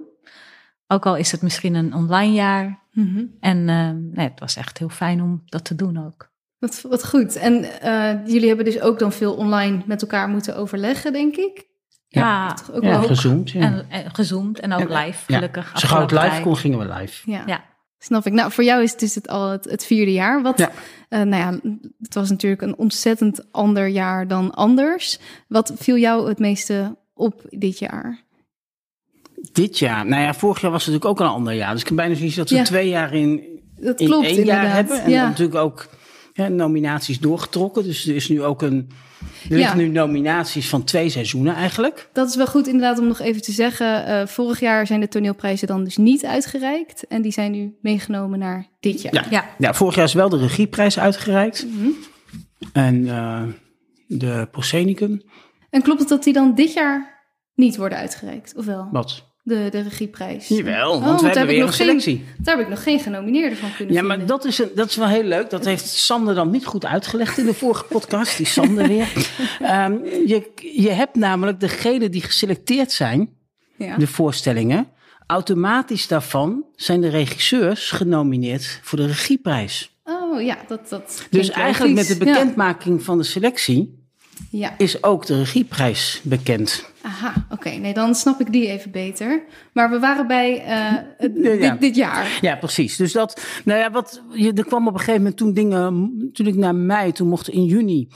[0.86, 2.78] Ook al is het misschien een online jaar.
[2.92, 3.24] Mhm.
[3.40, 6.28] En eh, nee, het was echt heel fijn om dat te doen ook.
[6.58, 7.36] Wat, wat goed.
[7.36, 11.68] En eh, jullie hebben dus ook dan veel online met elkaar moeten overleggen, denk ik.
[12.08, 13.02] Ja, Toch ook Ja, wel.
[13.02, 13.50] gezoomd.
[13.50, 13.60] Ja.
[13.60, 15.04] en, en gezoomd en ook Ja.
[15.04, 15.34] live, Ja.
[15.36, 15.72] gelukkig.
[15.78, 16.42] Zo gauw het live tijd.
[16.42, 17.30] kon, gingen we live.
[17.30, 17.64] Ja.
[18.02, 18.32] Snap ik.
[18.32, 20.42] Nou, voor jou is het dus het al het, het vierde jaar.
[20.42, 20.70] Wat, Ja.
[21.08, 21.70] eh, nou ja,
[22.02, 25.18] het was natuurlijk een ontzettend ander jaar dan anders.
[25.48, 28.22] Wat viel jou het meeste op dit jaar?
[29.52, 31.72] Dit jaar, nou ja, vorig jaar was het natuurlijk ook een ander jaar.
[31.72, 32.64] Dus ik heb bijna zoiets dat we Ja.
[32.64, 33.42] twee jaar in,
[33.80, 34.64] Dat in klopt één inderdaad.
[34.64, 35.02] jaar hebben.
[35.02, 35.28] En ja.
[35.28, 35.88] natuurlijk ook
[36.48, 37.82] nominaties doorgetrokken.
[37.84, 38.90] Dus er is nu ook een.
[39.50, 39.84] Er liggen Ja.
[39.86, 42.08] nu nominaties van twee seizoenen eigenlijk.
[42.12, 44.06] Dat is wel goed inderdaad om nog even te zeggen.
[44.06, 47.06] Eh, vorig jaar zijn de toneelprijzen dan dus niet uitgereikt.
[47.06, 49.14] En die zijn nu meegenomen naar dit jaar.
[49.14, 49.26] Ja.
[49.30, 49.44] Ja.
[49.58, 51.66] Ja, vorig jaar is wel de regieprijs uitgereikt.
[51.66, 51.88] Mhm.
[52.72, 53.42] En eh,
[54.06, 55.22] de Procenicum.
[55.70, 57.24] En klopt het dat die dan dit jaar
[57.54, 58.54] niet worden uitgereikt?
[58.56, 58.88] Of wel?
[58.92, 59.28] Wat?
[59.50, 60.48] De, de regieprijs.
[60.48, 62.24] Jawel, Oh, want we daar hebben heb ik weer een nog geen- selectie.
[62.38, 64.18] Daar heb ik nog geen genomineerden van kunnen Ja, vinden.
[64.18, 65.50] maar dat is, een, dat is wel heel leuk.
[65.50, 68.36] Dat heeft Sander dan niet goed uitgelegd in de vorige podcast.
[68.36, 69.12] Die Sander weer.
[69.60, 69.92] Ehm,
[70.26, 73.30] je, je hebt namelijk degenen die geselecteerd zijn,
[73.76, 73.96] Ja.
[73.96, 74.88] de voorstellingen.
[75.26, 79.94] Automatisch daarvan zijn de regisseurs genomineerd voor de regieprijs.
[80.04, 83.99] Oh ja, dat, dat Dus eigenlijk met de bekendmaking van de selectie
[84.50, 86.84] Ja, is ook de regieprijs bekend.
[87.02, 87.70] aha, oké.
[87.70, 89.42] Nee, dan snap ik die even beter.
[89.72, 91.70] Maar we waren bij eh, Ja.
[91.70, 92.38] Dit, dit jaar.
[92.40, 92.96] Ja, precies.
[92.96, 96.56] Dus dat, nou ja, wat, je, er kwam op een gegeven moment toen dingen, natuurlijk
[96.56, 98.08] naar mei, toen mochten in juni,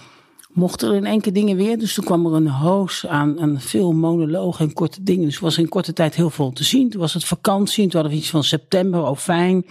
[0.52, 1.78] mochten er in één keer dingen weer.
[1.78, 5.24] Dus toen kwam er een hoos aan, aan veel monologen en korte dingen.
[5.24, 6.90] Dus er was in korte tijd heel veel te zien.
[6.90, 9.64] Toen was het vakantie en toen hadden we iets van september, oh fijn.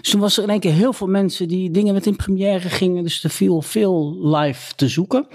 [0.00, 2.68] Dus toen was er in één keer heel veel mensen die dingen met in première
[2.68, 3.02] gingen.
[3.02, 5.26] Dus er viel veel live te zoeken.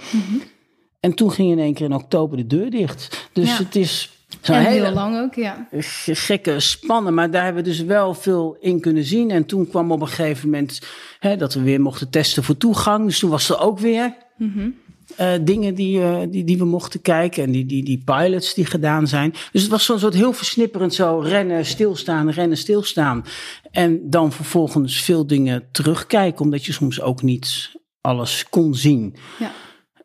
[1.08, 3.30] En toen ging in één keer in oktober de deur dicht.
[3.34, 3.58] Dus Ja.
[3.58, 5.68] het is En hele heel lang ook, ja.
[5.72, 7.14] ge- gekke spannen.
[7.14, 9.32] Maar daar hebben we dus wel veel in kunnen zien.
[9.32, 10.80] En toen kwam op een gegeven moment
[11.20, 13.06] hè, dat we weer mochten testen voor toegang.
[13.06, 14.70] Dus toen was er ook weer Mhm.
[15.16, 17.44] eh, dingen die, eh, die, die we mochten kijken.
[17.44, 19.34] En die, die, die pilots die gedaan zijn.
[19.52, 23.26] Dus het was zo'n soort heel versnipperend zo rennen, stilstaan, rennen, stilstaan.
[23.72, 26.42] En dan vervolgens veel dingen terugkijken.
[26.42, 29.16] Omdat je soms ook niet alles kon zien.
[29.40, 29.52] Ja.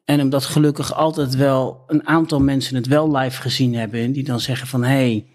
[0.04, 4.00] En omdat gelukkig altijd wel een aantal mensen het wel live gezien hebben.
[4.00, 5.26] En die dan zeggen van, hé, hey,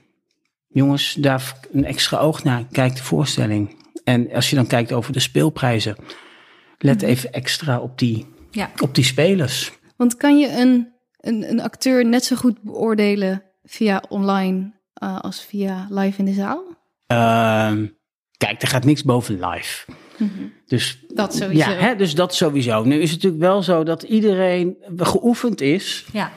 [0.67, 2.65] jongens, daar een extra oog naar.
[2.71, 3.75] Kijk de voorstelling.
[4.03, 5.95] En als je dan kijkt over de speelprijzen.
[6.77, 8.71] Let even extra op die, Ja.
[8.79, 9.71] op die spelers.
[9.95, 15.41] Want kan je een, een, een acteur net zo goed beoordelen via online eh, als
[15.41, 16.63] via live in de zaal?
[17.07, 17.85] Ehm,
[18.37, 19.85] kijk, er gaat niks boven live.
[20.65, 21.69] Dus Dat sowieso.
[21.69, 22.83] ja, hè, dus dat sowieso.
[22.83, 26.31] Nu is het natuurlijk wel zo dat iedereen geoefend is Ja.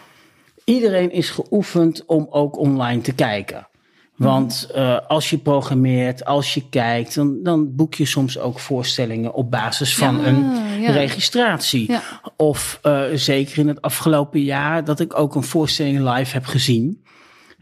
[0.65, 3.69] iedereen is geoefend om ook online te kijken.
[4.17, 9.35] Want eh, als je programmeert, als je kijkt, dan, dan boek je soms ook voorstellingen
[9.35, 10.91] op basis van Ja, een ja.
[10.91, 11.91] registratie.
[11.91, 12.03] Ja.
[12.37, 17.05] Of eh, zeker in het afgelopen jaar dat ik ook een voorstelling live heb gezien.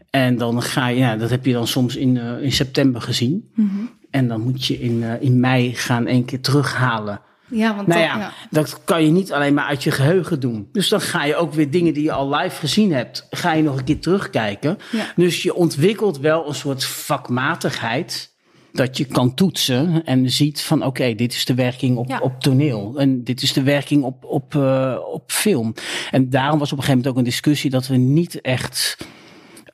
[0.09, 3.49] En dan ga je, ja, dat heb je dan soms in, eh, in september gezien.
[3.55, 3.69] Mhm.
[4.09, 7.21] En dan moet je in, eh, in mei gaan één keer terughalen.
[7.47, 8.31] Ja, want Nou dat, ja, ja.
[8.49, 10.69] dat kan je niet alleen maar uit je geheugen doen.
[10.71, 13.63] Dus dan ga je ook weer dingen die je al live gezien hebt, ga je
[13.63, 14.77] nog een keer terugkijken.
[14.91, 15.05] Ja.
[15.15, 18.37] Dus je ontwikkelt wel een soort vakmatigheid.
[18.71, 22.19] Dat je kan toetsen en ziet van oké, dit is de werking op, Ja.
[22.19, 22.93] op toneel.
[22.97, 25.73] En dit is de werking op, op, eh, op film.
[26.11, 28.97] En daarom was op een gegeven moment ook een discussie dat we niet echt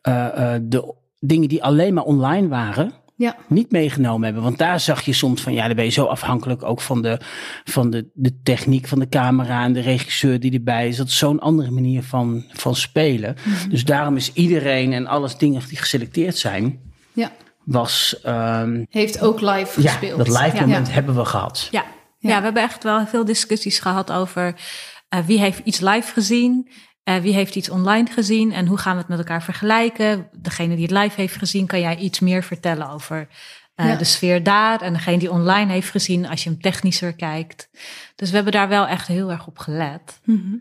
[0.02, 3.36] eh, de, dingen die alleen maar online waren, Ja.
[3.48, 4.44] niet meegenomen hebben.
[4.44, 7.20] Want daar zag je soms van, ja, dan ben je zo afhankelijk ook van de,
[7.64, 10.98] van de, de techniek van de camera en de regisseur die erbij is.
[10.98, 13.36] Dat is zo'n andere manier van, van spelen.
[13.70, 16.80] Dus daarom is iedereen en alles dingen die geselecteerd zijn,
[17.14, 17.32] ja.
[17.64, 20.18] was, ehm, Heeft ook live ja, gespeeld.
[20.18, 20.94] dat live moment Ja.
[20.94, 21.68] hebben we gehad.
[21.72, 21.84] Ja.
[22.18, 22.30] Ja.
[22.32, 22.38] Ja.
[22.38, 24.56] we hebben echt wel veel discussies gehad over
[25.10, 26.70] eh, wie heeft iets live gezien,
[27.06, 30.30] eh, wie heeft iets online gezien en hoe gaan we het met elkaar vergelijken.
[30.32, 33.28] Degene die het live heeft gezien, kan jij iets meer vertellen over
[33.76, 33.96] eh, Ja.
[33.96, 34.82] de sfeer daar.
[34.82, 37.70] En degene die online heeft gezien, als je hem technischer kijkt.
[38.16, 40.20] Dus we hebben daar wel echt heel erg op gelet.
[40.24, 40.56] Mhm.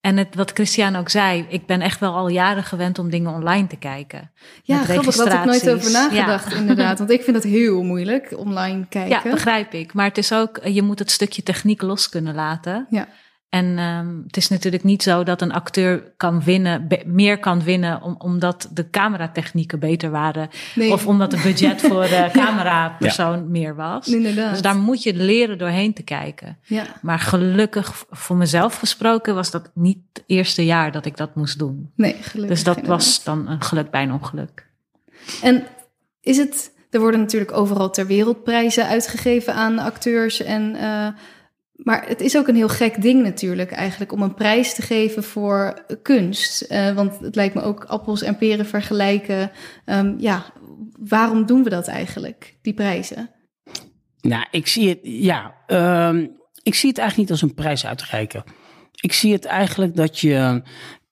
[0.00, 3.32] En het, wat Christian ook zei, ik ben echt wel al jaren gewend om dingen
[3.32, 4.32] online te kijken.
[4.62, 6.98] Ja, grappig, daar had ik nooit over nagedacht inderdaad.
[7.02, 9.20] Want ik vind het heel moeilijk, online kijken.
[9.24, 9.92] Ja, begrijp ik.
[9.92, 12.86] Maar het is ook, je moet het stukje techniek los kunnen laten.
[12.90, 13.08] Ja.
[13.54, 17.62] En ehm, het is natuurlijk niet zo dat een acteur kan winnen, be- meer kan
[17.62, 20.48] winnen, om, omdat de cameratechnieken beter waren.
[20.74, 20.92] Nee.
[20.92, 24.08] Of omdat het budget voor de camerapersoon meer was.
[24.08, 24.50] Inderdaad.
[24.50, 26.58] Dus daar moet je leren doorheen te kijken.
[26.62, 26.84] Ja.
[27.02, 31.58] Maar gelukkig, voor mezelf gesproken, was dat niet het eerste jaar dat ik dat moest
[31.58, 31.90] doen.
[31.96, 33.04] Nee, gelukkig Dus dat inderdaad.
[33.04, 34.66] was dan een geluk bij een ongeluk.
[35.42, 35.62] En
[36.20, 36.72] is het...
[36.90, 40.42] Er worden natuurlijk overal ter wereld prijzen uitgegeven aan acteurs.
[40.42, 41.06] En, eh,
[41.74, 44.12] maar het is ook een heel gek ding natuurlijk eigenlijk...
[44.12, 46.60] om een prijs te geven voor kunst.
[46.60, 49.50] Eh, want het lijkt me ook appels en peren vergelijken.
[49.84, 50.44] Ehm, ja,
[50.98, 53.30] waarom doen we dat eigenlijk, die prijzen?
[54.20, 56.26] Nou, ik zie het, ja, ehm,
[56.62, 58.44] ik zie het eigenlijk niet als een prijs uitreiken.
[59.00, 60.62] Ik zie het eigenlijk dat je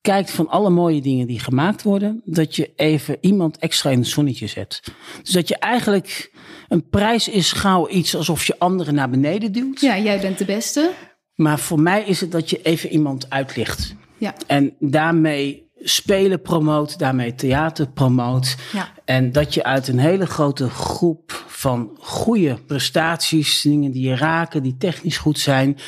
[0.02, 4.08] kijkt van alle mooie dingen die gemaakt worden, dat je even iemand extra in het
[4.08, 4.82] zonnetje zet.
[5.22, 6.32] Dus dat je eigenlijk,
[6.72, 9.80] een prijs is gauw iets alsof je anderen naar beneden duwt.
[9.80, 10.90] Ja, jij bent de beste.
[11.34, 13.94] Maar voor mij is het dat je even iemand uitlicht.
[14.18, 14.34] Ja.
[14.46, 18.56] En daarmee spelen promoot, daarmee theater promoot.
[18.72, 18.92] Ja.
[19.04, 24.62] En dat je uit een hele grote groep van goede prestaties, dingen die je raken,
[24.62, 25.78] die technisch goed zijn,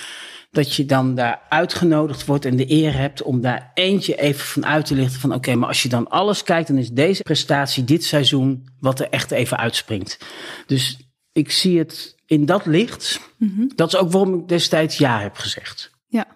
[0.55, 4.67] dat je dan daar uitgenodigd wordt en de eer hebt om daar eentje even van
[4.67, 7.85] uit te lichten van oké, maar als je dan alles kijkt, dan is deze prestatie
[7.85, 10.19] dit seizoen wat er echt even uitspringt.
[10.67, 10.99] Dus
[11.33, 13.21] ik zie het in dat licht.
[13.75, 15.91] Dat is ook waarom ik destijds ja heb gezegd.
[16.07, 16.27] Ja.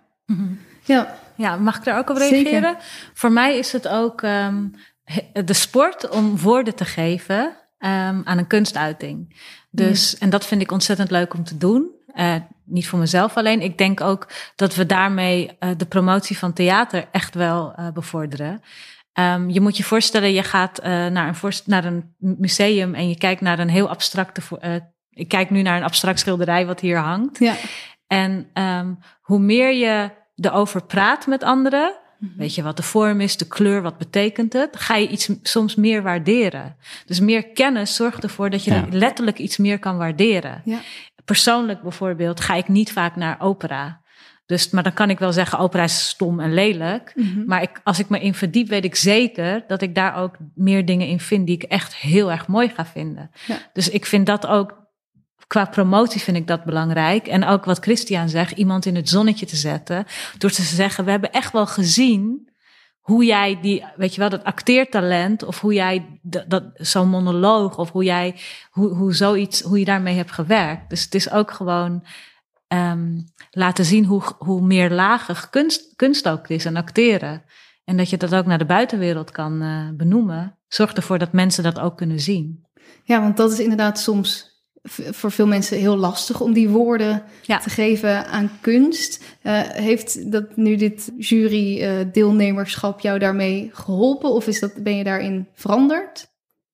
[0.85, 2.43] Ja, Ja, mag ik daar ook op Zeker.
[2.43, 2.77] reageren?
[3.15, 4.67] Voor mij is het ook ehm,
[5.45, 9.37] de sport om woorden te geven ehm, aan een kunstuiting.
[9.71, 11.91] Dus, en dat vind ik ontzettend leuk om te doen.
[12.07, 12.35] Eh,
[12.69, 13.61] niet voor mezelf alleen.
[13.61, 18.63] Ik denk ook dat we daarmee eh, de promotie van theater echt wel eh, bevorderen.
[19.13, 23.19] Ehm, je moet je voorstellen, je gaat eh, naar, een naar een museum en je
[23.19, 24.41] kijkt naar een heel abstracte.
[25.11, 27.39] ik kijk nu naar een abstract schilderij wat hier hangt.
[27.39, 27.55] ja.
[28.07, 31.95] En ehm, hoe meer je erover praat met anderen,
[32.37, 35.75] weet je wat de vorm is, de kleur, wat betekent het, ga je iets soms
[35.75, 36.77] meer waarderen.
[37.07, 38.87] Dus meer kennis zorgt ervoor dat je Ja.
[38.91, 40.63] letterlijk iets meer kan waarderen.
[40.65, 40.79] Ja.
[41.29, 44.01] Persoonlijk bijvoorbeeld ga ik niet vaak naar opera.
[44.47, 47.13] Dus, maar dan kan ik wel zeggen, opera is stom en lelijk.
[47.15, 47.45] Mhm.
[47.47, 50.85] Maar ik, als ik me in verdiep, weet ik zeker dat ik daar ook meer
[50.85, 53.31] dingen in vind die ik echt heel erg mooi ga vinden.
[53.47, 53.59] Ja.
[53.73, 54.87] Dus ik vind dat ook,
[55.47, 57.27] qua promotie vind ik dat belangrijk.
[57.27, 60.07] En ook wat Christian zegt, iemand in het zonnetje te zetten.
[60.39, 62.51] Door te zeggen, we hebben echt wel gezien
[63.09, 65.43] hoe jij die, weet je wel, dat acteertalent.
[65.43, 67.79] Of hoe jij dat, zo'n monoloog.
[67.79, 68.35] Of hoe jij,
[68.71, 70.91] hoe, hoe zoiets, hoe je daarmee hebt gewerkt.
[70.91, 72.05] Dus het is ook gewoon
[72.67, 77.43] ehm, laten zien hoe, hoe meerlagig kunst, kunst ook is en acteren.
[77.85, 80.59] En dat je dat ook naar de buitenwereld kan eh, benoemen.
[80.67, 82.67] Zorgt ervoor dat mensen dat ook kunnen zien.
[83.05, 84.48] Ja, want dat is inderdaad soms
[84.91, 87.59] voor veel mensen heel lastig om die woorden Ja.
[87.59, 89.25] te geven aan kunst.
[89.43, 94.31] Eh, heeft dat nu dit jury-deelnemerschap jou daarmee geholpen?
[94.31, 96.27] Of is dat, ben je daarin veranderd?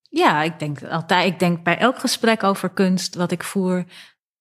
[0.09, 3.85] Ja, ik denk altijd, ik denk bij elk gesprek over kunst wat ik voer,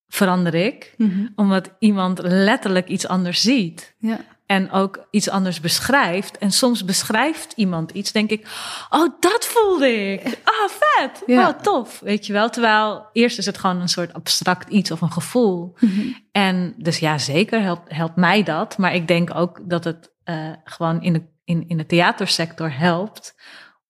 [0.07, 0.95] verander ik.
[1.35, 3.95] Omdat iemand letterlijk iets anders ziet.
[3.97, 4.19] Ja.
[4.53, 6.37] En ook iets anders beschrijft.
[6.37, 8.47] En soms beschrijft iemand iets, denk ik,
[8.89, 10.23] oh, dat voelde ik.
[10.43, 11.23] Ah, vet.
[11.25, 11.49] Ja.
[11.49, 11.99] Oh, tof.
[11.99, 12.49] Weet je wel.
[12.49, 15.75] Terwijl eerst is het gewoon een soort abstract iets of een gevoel.
[16.31, 18.77] En dus ja, zeker helpt, helpt mij dat.
[18.77, 23.35] Maar ik denk ook dat het eh, gewoon in de, in, in de theatersector helpt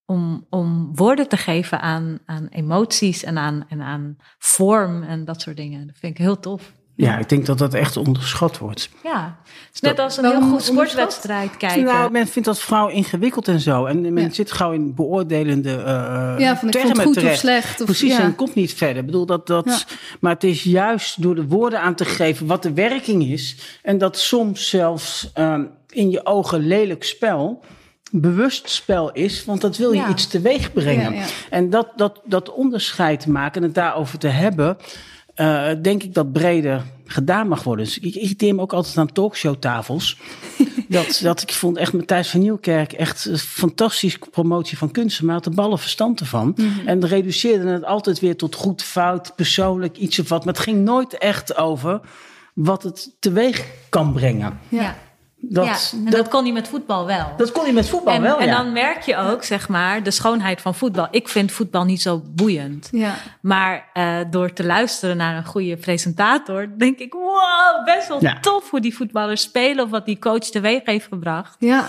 [0.06, 5.40] om, om woorden te geven aan, aan emoties en aan, en aan vorm en dat
[5.40, 5.86] soort dingen.
[5.86, 6.72] Dat vind ik heel tof.
[6.96, 8.88] Ja, ik denk dat dat echt onderschat wordt.
[9.02, 11.84] Ja, het is net als een heel goed sportwedstrijd kijken.
[11.84, 13.84] Nou, men vindt dat vrouw ingewikkeld en zo.
[13.84, 14.30] En men Ja.
[14.30, 17.32] zit gauw in beoordelende eh Ja, van termen goed terecht.
[17.34, 17.80] of slecht.
[17.80, 18.20] Of, Precies, ja.
[18.22, 18.96] en komt niet verder.
[18.96, 19.78] Ik bedoel, dat, dat, Ja.
[20.20, 23.56] Maar het is juist door de woorden aan te geven wat de werking is.
[23.82, 27.60] En dat soms zelfs ehm, in je ogen lelijk spel
[28.10, 30.08] bewust spel is, want dat wil je Ja.
[30.08, 31.12] iets teweeg brengen.
[31.12, 31.26] Ja, ja.
[31.50, 34.76] En dat, dat, dat onderscheid maken en het daarover te hebben,
[35.34, 37.84] eh, denk ik dat breder gedaan mag worden.
[37.84, 40.18] Dus ik irriteer me ook altijd aan talkshowtafels.
[40.88, 45.34] dat, dat ik vond echt Matthijs van Nieuwkerk echt een fantastische promotie van kunsten, maar
[45.34, 46.56] had de ballen verstand ervan.
[46.86, 50.44] En reduceerde het altijd weer tot goed, fout, persoonlijk, iets of wat.
[50.44, 52.00] Maar het ging nooit echt over
[52.54, 54.58] wat het teweeg kan brengen.
[54.68, 54.96] Ja.
[55.48, 57.32] Dat, ja, en dat, kon hij met voetbal wel.
[57.36, 58.56] dat kon je met voetbal en, wel, en ja.
[58.56, 61.08] dan merk je ook, zeg maar, de schoonheid van voetbal.
[61.10, 62.88] Ik vind voetbal niet zo boeiend.
[62.90, 63.14] Ja.
[63.40, 68.40] Maar eh, door te luisteren naar een goede presentator, denk ik, wow, best wel Ja.
[68.40, 71.56] tof hoe die voetballers spelen of wat die coach teweeg heeft gebracht.
[71.58, 71.84] Ja.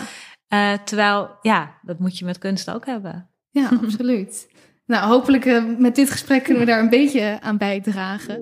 [0.48, 3.30] Eh, terwijl, ja, dat moet je met kunst ook hebben.
[3.50, 4.48] Ja, absoluut.
[4.86, 8.42] Nou, hopelijk eh, met dit gesprek kunnen we daar een beetje aan bijdragen.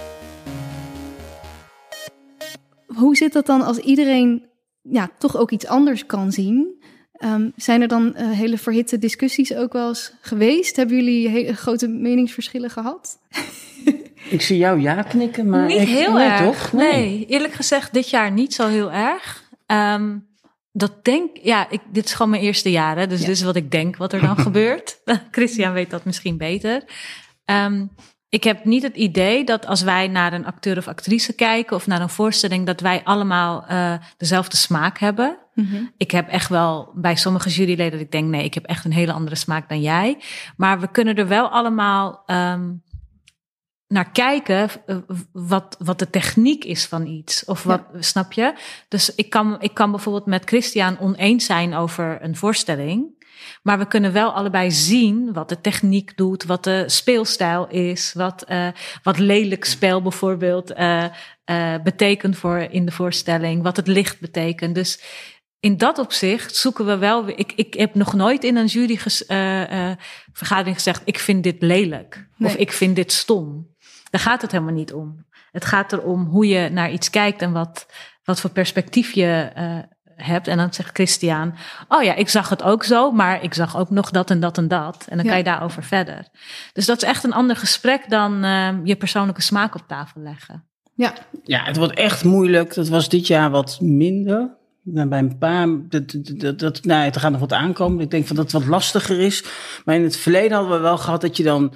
[2.95, 4.45] Hoe zit dat dan als iedereen
[4.81, 6.83] ja, toch ook iets anders kan zien?
[7.13, 10.75] Ehm, zijn er dan eh, hele verhitte discussies ook wel eens geweest?
[10.75, 13.17] Hebben jullie hele grote meningsverschillen gehad?
[14.29, 16.41] Ik zie jou ja knikken, maar niet ik, heel nee, erg.
[16.43, 16.71] toch?
[16.73, 17.25] Nee.
[17.25, 19.43] eerlijk gezegd dit jaar niet zo heel erg.
[19.65, 20.17] Ehm,
[20.71, 23.25] dat denk ja, ik, dit is gewoon mijn eerste jaar, hè, dus Ja.
[23.25, 24.99] dit is wat ik denk wat er dan gebeurt.
[25.31, 26.83] Christian weet dat misschien beter.
[27.45, 27.85] Ehm,
[28.31, 31.87] ik heb niet het idee dat als wij naar een acteur of actrice kijken of
[31.87, 35.37] naar een voorstelling, dat wij allemaal eh, dezelfde smaak hebben.
[35.97, 38.93] Ik heb echt wel bij sommige juryleden dat ik denk, nee, ik heb echt een
[38.93, 40.17] hele andere smaak dan jij.
[40.57, 42.71] Maar we kunnen er wel allemaal ehm,
[43.87, 44.97] naar kijken eh,
[45.31, 47.45] wat, wat de techniek is van iets.
[47.45, 48.53] Of wat, snap je?
[48.87, 53.20] Dus ik kan, ik kan bijvoorbeeld met Christian oneens zijn over een voorstelling.
[53.63, 58.43] Maar we kunnen wel allebei zien wat de techniek doet, wat de speelstijl is, wat,
[58.43, 58.67] eh,
[59.03, 61.03] wat lelijk spel bijvoorbeeld eh,
[61.43, 64.75] eh, betekent voor in de voorstelling, wat het licht betekent.
[64.75, 65.01] Dus
[65.59, 67.27] in dat opzicht zoeken we wel.
[67.27, 72.49] Ik, ik heb nog nooit in een juryvergadering gezegd: ik vind dit lelijk Nee.
[72.49, 73.75] of ik vind dit stom.
[74.09, 75.25] Daar gaat het helemaal niet om.
[75.51, 77.85] Het gaat erom hoe je naar iets kijkt en wat,
[78.23, 79.51] wat voor perspectief je
[80.23, 80.47] hebt.
[80.47, 81.53] En dan zegt Christian:
[81.87, 84.57] Oh ja, ik zag het ook zo, maar ik zag ook nog dat en dat
[84.57, 85.05] en dat.
[85.09, 85.29] En dan Ja.
[85.31, 86.27] kan je daarover verder.
[86.73, 90.63] Dus dat is echt een ander gesprek dan eh, je persoonlijke smaak op tafel leggen.
[90.95, 92.73] Ja, Ja, het wordt echt moeilijk.
[92.73, 94.49] Dat was dit jaar wat minder.
[94.83, 98.03] Nou, bij een paar, dat, dat, dat, dat, nou, er gaat nog wat aankomen.
[98.03, 99.43] Ik denk van dat het wat lastiger is.
[99.85, 101.73] Maar in het verleden hadden we wel gehad dat je dan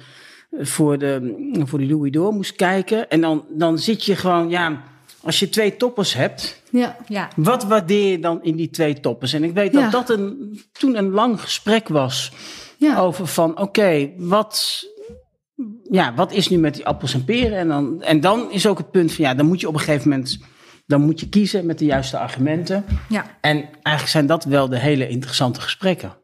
[0.58, 1.34] voor de,
[1.66, 3.08] voor de Louis Door moest kijken.
[3.08, 4.82] En dan, dan zit je gewoon, ja,
[5.26, 7.28] als je twee toppers hebt, ja, Ja.
[7.36, 9.32] wat waardeer je dan in die twee toppers?
[9.32, 9.80] En ik weet Ja.
[9.90, 12.32] dat dat een, toen een lang gesprek was
[12.78, 12.98] ja.
[12.98, 14.84] over van, oké, wat,
[15.90, 17.58] ja, wat is nu met die appels en peren?
[17.58, 19.80] En dan, en dan is ook het punt van, ja, dan moet je op een
[19.80, 20.38] gegeven moment,
[20.86, 22.84] dan moet je kiezen met de juiste argumenten.
[23.08, 23.36] Ja.
[23.40, 26.16] En eigenlijk zijn dat wel de hele interessante gesprekken.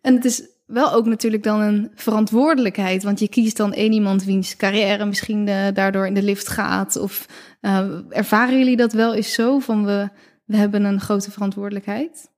[0.00, 3.02] En het is wel ook natuurlijk dan een verantwoordelijkheid.
[3.02, 6.96] Want je kiest dan één iemand wiens carrière misschien eh, daardoor in de lift gaat.
[6.96, 7.26] Of
[7.60, 10.08] eh, ervaren jullie dat wel eens zo van we,
[10.44, 12.32] we hebben een grote verantwoordelijkheid?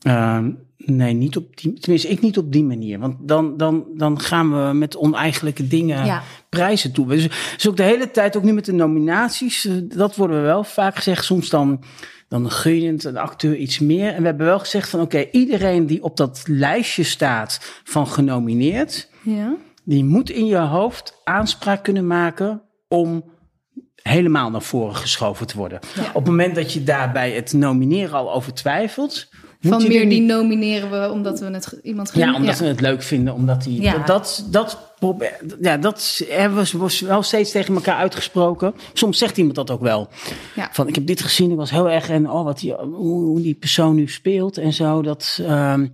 [0.00, 2.98] Ehm, nee, niet op die, tenminste, ik niet op die manier.
[2.98, 6.22] Want dan, dan, dan gaan we met oneigenlijke dingen Ja.
[6.48, 7.06] prijzen toe.
[7.06, 10.42] Dus, dus ook de hele tijd, ook nu met de nominaties, eh, dat worden we
[10.42, 11.24] wel vaak gezegd.
[11.24, 11.82] Soms dan,
[12.28, 14.12] dan gun je het een acteur iets meer.
[14.12, 19.08] En we hebben wel gezegd van oké, iedereen die op dat lijstje staat van genomineerd,
[19.22, 23.32] Ja, die moet in je hoofd aanspraak kunnen maken om
[24.02, 25.78] helemaal naar voren geschoven te worden.
[26.08, 29.28] Op het moment dat je daarbij het nomineren al over twijfelt,
[29.64, 32.30] moet van meer er die niet nomineren we omdat we het iemand gunnen.
[32.32, 33.80] ja, omdat we het leuk vinden, omdat die.
[33.80, 33.98] Ja.
[33.98, 34.96] Dat, dat,
[35.60, 38.74] ja, dat hebben we wel steeds tegen elkaar uitgesproken.
[38.92, 40.08] Soms zegt iemand dat ook wel.
[40.54, 40.68] Ja.
[40.72, 43.54] Van ik heb dit gezien, ik was heel erg en oh, wat die, hoe, die
[43.54, 45.02] persoon nu speelt en zo.
[45.02, 45.86] Dat, ehm,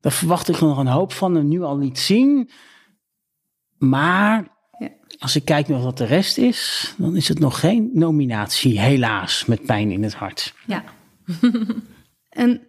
[0.00, 2.50] Daar verwacht ik nog een hoop van en nu al niet zien.
[3.78, 4.88] Maar Ja.
[5.18, 9.44] als ik kijk naar wat de rest is, dan is het nog geen nominatie, helaas,
[9.44, 10.54] met pijn in het hart.
[10.66, 10.84] Ja.
[12.28, 12.60] En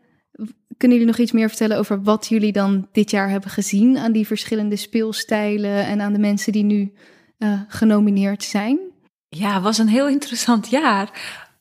[0.77, 4.11] kunnen jullie nog iets meer vertellen over wat jullie dan dit jaar hebben gezien aan
[4.11, 6.93] die verschillende speelstijlen en aan de mensen die nu
[7.37, 8.79] eh, genomineerd zijn?
[9.29, 11.09] Ja, het was een heel interessant jaar.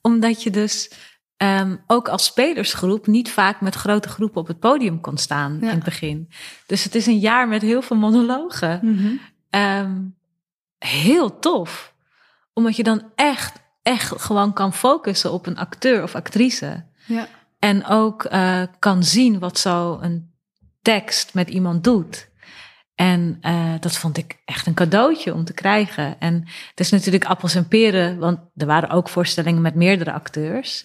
[0.01, 0.91] Omdat je dus
[1.37, 5.69] ehm, ook als spelersgroep niet vaak met grote groepen op het podium kon staan Ja.
[5.69, 6.29] in het begin.
[6.67, 8.81] Dus het is een jaar met heel veel monologen.
[9.51, 10.01] Ehm,
[10.79, 11.95] heel tof.
[12.53, 13.53] Omdat je dan echt,
[13.83, 16.85] echt gewoon kan focussen op een acteur of actrice.
[17.07, 17.29] Ja.
[17.65, 20.33] En ook eh, kan zien wat zo'n
[20.83, 22.31] tekst met iemand doet.
[22.95, 26.21] En eh, dat vond ik echt een cadeautje om te krijgen.
[26.21, 26.35] En
[26.71, 30.85] het is natuurlijk appels en peren, want er waren ook voorstellingen met meerdere acteurs.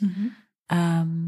[0.65, 1.27] Ehm,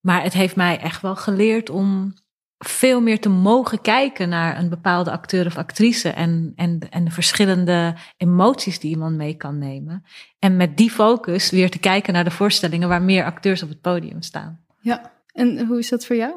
[0.00, 2.14] maar het heeft mij echt wel geleerd om
[2.58, 7.10] veel meer te mogen kijken naar een bepaalde acteur of actrice en, en, en de
[7.10, 10.04] verschillende emoties die iemand mee kan nemen.
[10.38, 13.80] En met die focus weer te kijken naar de voorstellingen waar meer acteurs op het
[13.80, 14.60] podium staan.
[14.80, 15.16] ja.
[15.32, 16.32] En hoe is dat voor jou?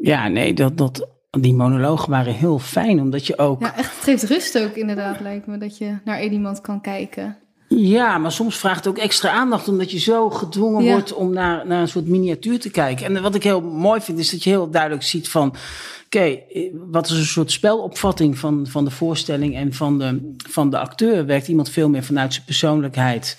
[0.00, 3.60] Ja, nee, dat, dat, die monologen waren heel fijn, omdat je ook...
[3.60, 6.80] Ja, echt, het geeft rust ook inderdaad, lijkt me, dat je naar één iemand kan
[6.80, 7.36] kijken.
[7.68, 10.92] Ja, maar soms vraagt het ook extra aandacht, omdat je zo gedwongen Ja.
[10.92, 13.06] wordt om naar, naar een soort miniatuur te kijken.
[13.16, 15.54] En wat ik heel mooi vind, is dat je heel duidelijk ziet van,
[16.06, 20.70] oké, eh, wat is een soort spelopvatting van, van de voorstelling en van de, van
[20.70, 21.26] de acteur?
[21.26, 23.38] Werkt iemand veel meer vanuit zijn persoonlijkheid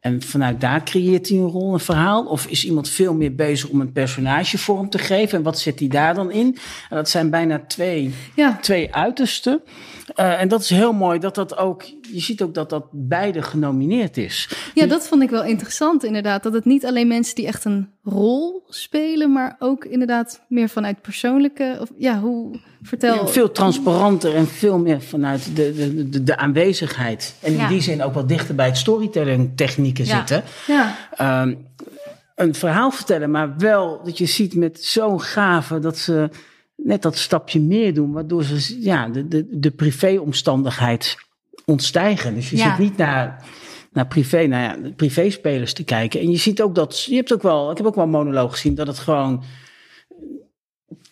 [0.00, 2.24] en vanuit daar creëert hij een rol, een verhaal?
[2.24, 5.78] Of is iemand veel meer bezig om een personage vorm te geven en wat zet
[5.78, 6.58] hij daar dan in?
[6.90, 9.60] En dat zijn bijna twee Ja, twee uitersten.
[10.14, 13.42] Eh, en dat is heel mooi dat dat ook, je ziet ook dat dat beide
[13.42, 14.48] genomineerd is.
[14.74, 16.42] ja, dat vond ik wel interessant inderdaad.
[16.42, 21.00] Dat het niet alleen mensen die echt een rol spelen, maar ook inderdaad meer vanuit
[21.02, 21.76] persoonlijke...
[21.80, 22.54] Of, ja, hoe...
[22.82, 23.26] Vertel.
[23.28, 27.34] Veel transparanter en veel meer vanuit de, de, de, de aanwezigheid.
[27.42, 27.68] En in Ja.
[27.68, 30.16] die zin ook wat dichter bij het storytelling technieken Ja.
[30.16, 30.42] zitten.
[30.66, 31.54] Ja, Ehm,
[32.34, 36.28] een verhaal vertellen, maar wel dat je ziet met zo'n gave dat ze
[36.76, 41.16] net dat stapje meer doen, waardoor ze ja, de, de, de privéomstandigheid
[41.68, 42.34] ontstijgen.
[42.34, 42.68] Dus je Ja.
[42.70, 43.44] zit niet naar,
[43.92, 46.20] naar privé, nou ja, privéspelers te kijken.
[46.20, 48.52] En je ziet ook dat, je hebt ook wel, ik heb ook wel een monoloog
[48.52, 49.42] gezien, dat het gewoon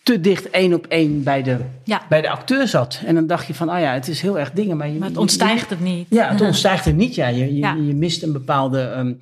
[0.03, 3.01] te dicht één op één bij de, Ja, bij de acteur zat.
[3.05, 5.03] En dan dacht je van, oh ja, het is heel erg dingen, maar, je, maar
[5.07, 6.05] het je- ontstijgt het niet.
[6.09, 7.15] ja, het ontstijgt er niet.
[7.15, 7.27] Ja.
[7.27, 7.73] Je, je, Ja.
[7.73, 9.13] je mist een bepaalde ehm,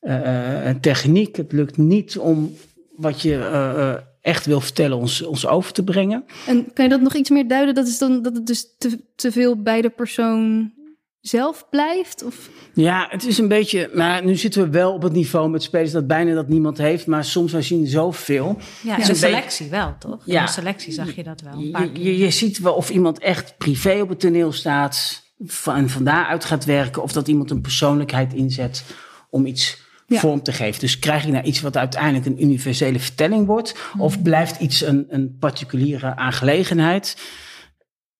[0.00, 1.36] eh, eh, techniek.
[1.36, 2.54] Het lukt niet om
[2.96, 6.24] wat je eh, eh, echt wil vertellen ons, ons over te brengen.
[6.46, 7.74] en kan je dat nog iets meer duiden?
[7.74, 10.72] Dat is dan dat het dus te, te veel bij de persoon
[11.20, 12.22] zelf blijft?
[12.24, 12.50] Of...
[12.74, 13.90] Ja, het is een beetje...
[13.94, 17.06] Maar nu zitten we wel op het niveau met spelers dat bijna dat niemand heeft.
[17.06, 18.58] Maar soms wij zien zoveel.
[18.82, 20.26] Ja, in een de selectie wel, toch?
[20.26, 20.44] In Ja.
[20.44, 22.04] de selectie zag je dat wel een paar Je, keer.
[22.04, 25.22] je, je ziet wel of iemand echt privé op het toneel staat...
[25.46, 27.02] van- en van daaruit gaat werken...
[27.02, 28.84] of dat iemand een persoonlijkheid inzet
[29.30, 30.18] om iets Ja.
[30.18, 30.80] vorm te geven.
[30.80, 33.74] Dus krijg je nou iets wat uiteindelijk een universele vertelling wordt...
[33.98, 37.16] Of blijft iets een, een particuliere aangelegenheid...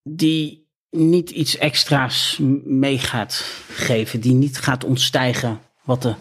[0.03, 0.60] die
[0.91, 4.21] niet iets extra's mee gaat geven...
[4.21, 6.15] die niet gaat ontstijgen wat de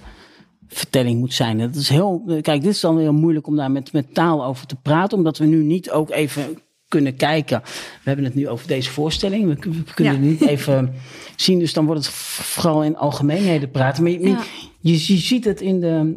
[0.68, 1.58] vertelling moet zijn.
[1.58, 4.68] Dat is heel, kijk, dit is dan heel moeilijk om daar met, met taal over
[4.68, 7.62] te praten, omdat we nu niet ook even kunnen kijken.
[7.64, 9.48] We hebben het nu over deze voorstelling.
[9.48, 10.20] We, kun- we kunnen Ja.
[10.20, 10.94] het niet even
[11.36, 14.04] zien, dus dan wordt het vooral in algemeenheden praten.
[14.04, 14.44] Maar je, Ja.
[14.80, 16.16] je, je ziet het in de,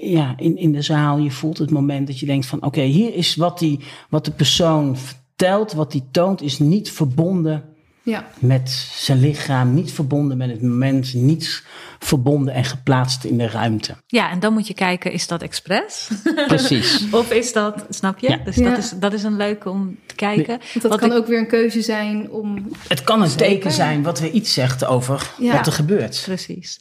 [0.00, 1.18] ja, in, in de zaal.
[1.18, 4.30] Je voelt het moment dat je denkt van, oké, hier is wat, die, wat de
[4.32, 4.96] persoon
[5.38, 7.64] vertelt, wat die toont, is niet verbonden
[8.02, 11.64] Ja, met zijn lichaam, niet verbonden met het moment, niet
[11.98, 13.96] verbonden en geplaatst in de ruimte.
[14.06, 16.08] Ja, en dan moet je kijken, is dat expres?
[16.46, 17.04] Precies.
[17.20, 18.28] of is dat, snap je?
[18.28, 18.36] Ja.
[18.36, 18.68] Dus Ja.
[18.70, 20.46] dat, is, dat is een leuke om te kijken.
[20.58, 22.68] want dat Wat kan ik- ook weer een keuze zijn om...
[22.88, 25.52] Het kan een teken zijn wat weer iets zegt over Ja.
[25.56, 26.22] wat er gebeurt.
[26.24, 26.80] Precies.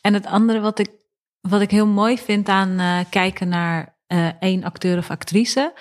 [0.00, 0.88] En het andere wat ik,
[1.40, 5.72] wat ik heel mooi vind aan eh, kijken naar eh, één acteur of actrice,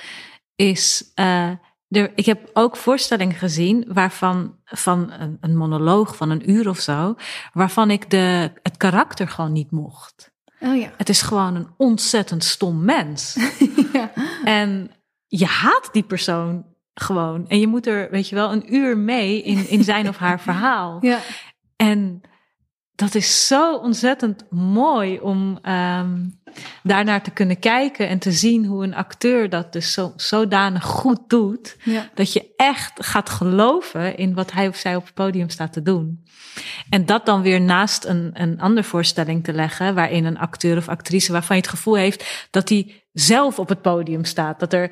[0.56, 1.12] is.
[1.16, 1.50] eh,
[1.94, 6.80] er, ik heb ook voorstellingen gezien waarvan van een, een monoloog van een uur of
[6.80, 7.16] zo,
[7.54, 10.32] waarvan ik de, het karakter gewoon niet mocht.
[10.60, 10.94] Oh ja.
[10.98, 13.38] Het is gewoon een ontzettend stom mens.
[13.94, 14.12] ja.
[14.44, 14.92] En
[15.28, 17.48] je haat die persoon gewoon.
[17.48, 20.40] En je moet er, weet je wel, een uur mee in, in zijn of haar
[20.50, 20.98] verhaal.
[21.02, 21.20] Ja.
[21.76, 22.22] En
[22.96, 26.12] dat is zo ontzettend mooi om ehm
[26.84, 31.20] daarnaar te kunnen kijken en te zien hoe een acteur dat dus zo, zodanig goed
[31.28, 31.78] doet.
[31.84, 32.10] Ja.
[32.14, 35.82] Dat je echt gaat geloven in wat hij of zij op het podium staat te
[35.82, 36.24] doen.
[36.90, 40.90] En dat dan weer naast een, een andere voorstelling te leggen, waarin een acteur of
[40.90, 44.60] actrice waarvan je het gevoel heeft dat hij zelf op het podium staat.
[44.60, 44.92] Dat er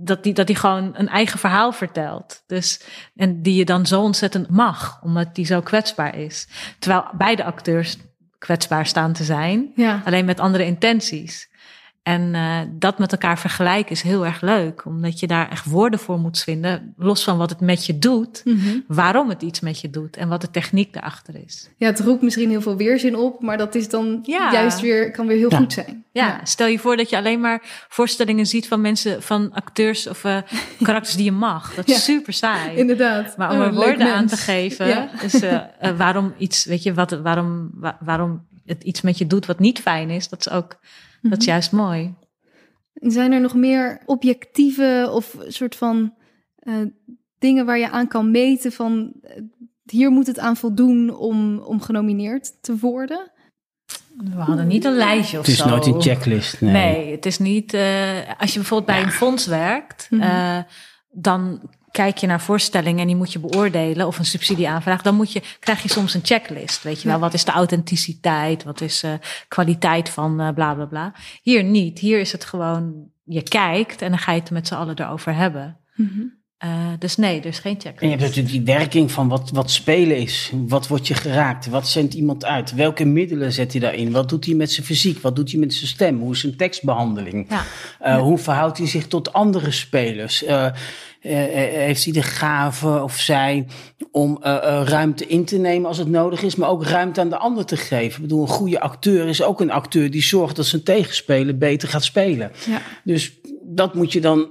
[0.00, 2.42] dat die, dat die gewoon een eigen verhaal vertelt.
[2.46, 2.80] Dus,
[3.16, 6.48] en die je dan zo ontzettend mag, omdat die zo kwetsbaar is.
[6.78, 7.96] Terwijl beide acteurs
[8.38, 10.02] kwetsbaar staan te zijn, Ja.
[10.04, 11.47] alleen met andere intenties.
[12.08, 15.98] En eh, dat met elkaar vergelijken is heel erg leuk, omdat je daar echt woorden
[15.98, 18.78] voor moet vinden, los van wat het met je doet, Mhm.
[18.86, 21.68] waarom het iets met je doet en wat de techniek daarachter is.
[21.76, 24.52] Ja, het roept misschien heel veel weerzin op, maar dat is dan Ja.
[24.52, 25.56] juist weer, kan weer heel Ja.
[25.56, 26.04] goed zijn.
[26.12, 30.24] Ja, stel je voor dat je alleen maar voorstellingen ziet van mensen, van acteurs of
[30.24, 30.36] eh,
[30.82, 31.74] karakters die je mag.
[31.74, 32.00] Dat is Ja.
[32.00, 32.76] super saai.
[32.76, 33.36] inderdaad.
[33.36, 35.08] Maar om Oh, er woorden aan te geven, Ja.
[35.22, 35.58] is eh,
[35.96, 39.78] waarom iets, weet je, wat, waarom, wa- waarom het iets met je doet wat niet
[39.80, 40.76] fijn is, dat is ook,
[41.22, 41.48] dat is Mhm.
[41.50, 42.14] juist mooi.
[42.94, 46.14] Zijn er nog meer objectieve of soort van
[46.58, 46.74] eh,
[47.38, 49.42] dingen waar je aan kan meten van eh,
[49.84, 53.30] hier moet het aan voldoen om, om genomineerd te worden?
[54.16, 55.68] We hadden niet een lijstje of Het is zo.
[55.68, 56.60] nooit een checklist.
[56.60, 56.72] Nee.
[56.72, 57.74] Nee, het is niet.
[57.74, 60.58] eh, als je bijvoorbeeld bij een fonds werkt, eh,
[61.10, 61.70] dan
[62.02, 65.02] kijk je naar voorstellingen en die moet je beoordelen of een subsidieaanvraag.
[65.02, 66.82] Dan moet je, krijg je soms een checklist.
[66.82, 68.64] Weet je wel, wat is de authenticiteit?
[68.64, 69.12] Wat is eh
[69.48, 71.12] kwaliteit van eh, bla bla bla.
[71.42, 71.98] Hier niet.
[71.98, 75.34] Hier is het gewoon, je kijkt en dan ga je het met z'n allen erover
[75.34, 75.76] hebben.
[76.58, 78.00] Eh, dus nee, er is geen En checklist.
[78.02, 80.52] je hebt natuurlijk die werking van wat, wat spelen is.
[80.68, 81.66] Wat wordt je geraakt?
[81.66, 82.74] Wat zendt iemand uit?
[82.74, 84.10] Welke middelen zet hij daarin?
[84.12, 85.18] Wat doet hij met zijn fysiek?
[85.20, 86.18] Wat doet hij met zijn stem?
[86.20, 87.46] Hoe is zijn tekstbehandeling?
[87.48, 87.62] Ja.
[88.00, 90.44] Eh, Hoe verhoudt hij zich tot andere spelers?
[90.44, 90.66] Eh,
[91.20, 93.66] heeft hij de gave of zij
[94.12, 94.38] om
[94.84, 97.76] ruimte in te nemen als het nodig is, maar ook ruimte aan de ander te
[97.76, 98.16] geven?
[98.16, 101.88] Ik bedoel, een goede acteur is ook een acteur die zorgt dat zijn tegenspeler beter
[101.88, 102.52] gaat spelen.
[102.66, 102.80] Ja.
[103.04, 103.32] Dus
[103.62, 104.48] dat moet je dan,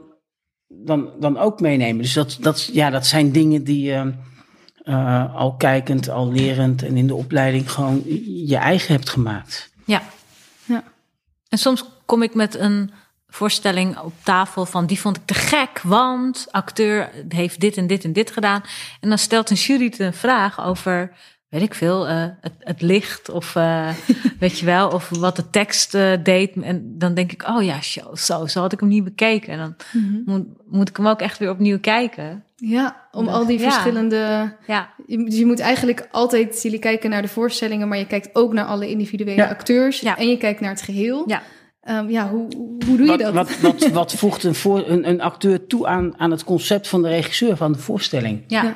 [0.68, 2.02] dan, dan ook meenemen.
[2.02, 3.94] Dus dat, dat, ja, dat zijn dingen die
[4.84, 8.02] eh, al kijkend, al lerend en in de opleiding gewoon
[8.48, 9.72] je eigen hebt gemaakt.
[9.86, 10.02] Ja.
[10.66, 10.84] Ja.
[11.50, 12.92] En soms kom ik met een
[13.28, 18.04] voorstelling op tafel van die vond ik te gek, want acteur heeft dit en dit
[18.04, 18.64] en dit gedaan.
[19.00, 21.12] En dan stelt een jury een vraag over,
[21.50, 23.90] weet ik veel, eh, het, het licht of eh,
[24.40, 26.52] weet je wel, of wat de tekst eh, deed.
[26.62, 29.54] En dan denk ik, oh ja, zo, zo, zo had ik hem niet bekeken.
[29.54, 29.76] En dan
[30.26, 32.44] moet, moet ik hem ook echt weer opnieuw kijken.
[32.56, 33.72] Ja, om al die Ja.
[33.72, 34.54] verschillende.
[34.68, 38.30] Ja, je- Dus je moet eigenlijk altijd jullie kijken naar de voorstellingen, maar je kijkt
[38.34, 39.48] ook naar alle individuele Ja.
[39.50, 40.18] acteurs Ja.
[40.18, 41.24] en je kijkt naar het geheel.
[41.28, 41.42] ja.
[41.82, 42.48] Ehm, ja hoe,
[42.88, 43.34] hoe doe je Wat, dat?
[43.34, 47.02] wat, wat, wat voegt een, voor, een, een acteur toe aan, aan het concept van
[47.02, 48.44] de regisseur van de voorstelling?
[48.48, 48.76] ja.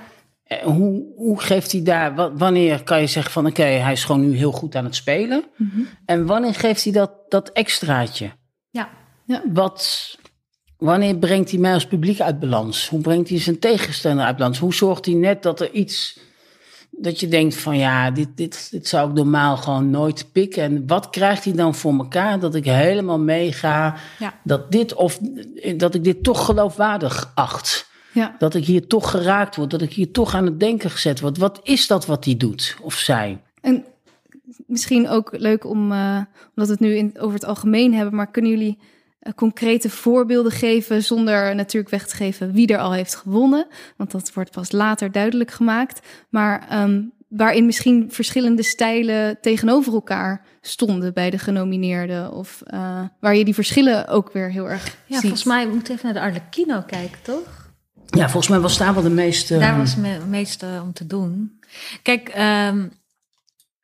[0.52, 0.58] Ja.
[0.58, 4.04] Eh, Hoe, hoe geeft hij daar, wa- wanneer kan je zeggen van oké, hij is
[4.04, 5.44] gewoon nu heel goed aan het spelen?
[5.58, 5.82] Mhm.
[6.06, 8.32] En wanneer geeft hij dat, dat extraatje?
[8.72, 8.90] ja.
[9.54, 10.18] Wat,
[10.78, 12.90] wanneer brengt hij mij als publiek uit balans?
[12.90, 14.60] Hoe brengt hij zijn tegenstander uit balans?
[14.60, 16.20] Hoe zorgt hij net dat er iets,
[16.90, 20.64] dat je denkt van ja, dit, dit, dit zou ik normaal gewoon nooit pikken.
[20.64, 24.34] En wat krijgt hij dan voor elkaar dat ik helemaal meega, Ja.
[24.44, 25.20] dat dit of
[25.78, 27.90] dat ik dit toch geloofwaardig acht?
[28.14, 28.36] Ja.
[28.38, 31.38] Dat ik hier toch geraakt word, dat ik hier toch aan het denken gezet word.
[31.38, 33.42] Wat is dat wat hij doet of zij?
[33.62, 33.86] En
[34.68, 36.18] misschien ook leuk om, eh,
[36.56, 38.78] omdat we het nu in, over het algemeen hebben, maar kunnen jullie
[39.20, 43.68] eh, concrete voorbeelden geven zonder natuurlijk weg te geven wie er al heeft gewonnen?
[43.98, 46.08] Want dat wordt pas later duidelijk gemaakt.
[46.30, 52.32] Maar ehm, waarin misschien verschillende stijlen tegenover elkaar stonden bij de genomineerden.
[52.32, 55.20] Of eh, waar je die verschillen ook weer heel erg Ja, ziet.
[55.20, 57.61] volgens mij moet even naar de Arlecchino kijken, toch?
[58.12, 59.58] Ja, volgens mij was daar wel de meeste.
[59.58, 61.60] Daar was me- het meeste om te doen.
[62.02, 62.88] Kijk, ehm,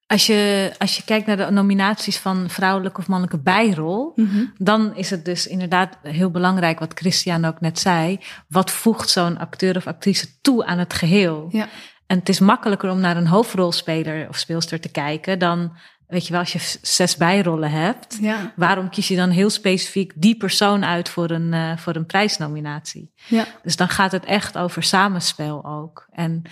[0.07, 4.45] als, je, als je kijkt naar de nominaties van vrouwelijke of mannelijke bijrol, Mhm.
[4.57, 8.19] dan is het dus inderdaad heel belangrijk, wat Christian ook net zei.
[8.47, 11.47] Wat voegt zo'n acteur of actrice toe aan het geheel?
[11.51, 11.67] Ja.
[12.07, 15.71] En het is makkelijker om naar een hoofdrolspeler of speelster te kijken dan,
[16.07, 18.17] weet je wel, als je zes bijrollen hebt.
[18.21, 18.53] Ja.
[18.55, 23.11] Waarom kies je dan heel specifiek die persoon uit voor een, eh, voor een prijsnominatie?
[23.27, 23.45] Ja.
[23.63, 26.07] Dus dan gaat het echt over samenspel ook.
[26.11, 26.43] En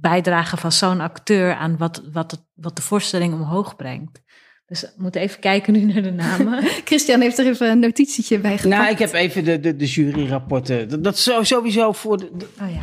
[0.00, 4.22] bijdragen van zo'n acteur aan wat, wat, het, wat de voorstelling omhoog brengt.
[4.72, 6.62] Dus we moeten even kijken nu naar de namen.
[6.84, 8.80] Christian heeft er even een notitietje bij gepakt.
[8.80, 10.88] Nou, ik heb even de, de, de juryrapporten.
[10.88, 12.18] Dat, dat sowieso voor.
[12.18, 12.82] De, de- Oh ja.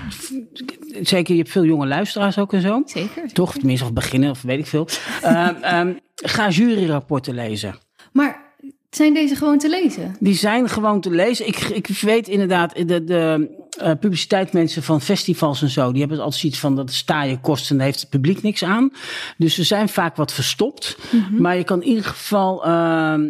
[1.02, 2.82] zeker, je hebt veel jonge luisteraars ook en zo.
[2.86, 3.34] Zeker.
[3.34, 3.54] Toch?
[3.54, 4.88] Tenminste, of beginnen, of weet ik veel.
[5.22, 7.76] Ehm, ehm, ga juryrapporten lezen.
[8.12, 8.49] Maar
[8.90, 10.16] zijn deze gewoon te lezen?
[10.20, 11.48] Die zijn gewoon te lezen.
[11.48, 16.42] Ik, ik weet inderdaad, de, de eh, publiciteitsmensen van festivals en zo, die hebben altijd
[16.42, 18.92] zoiets van dat sta je kosten en daar heeft het publiek niks aan.
[19.38, 20.98] Dus ze zijn vaak wat verstopt.
[21.38, 23.30] Maar je kan in ieder geval, ehm,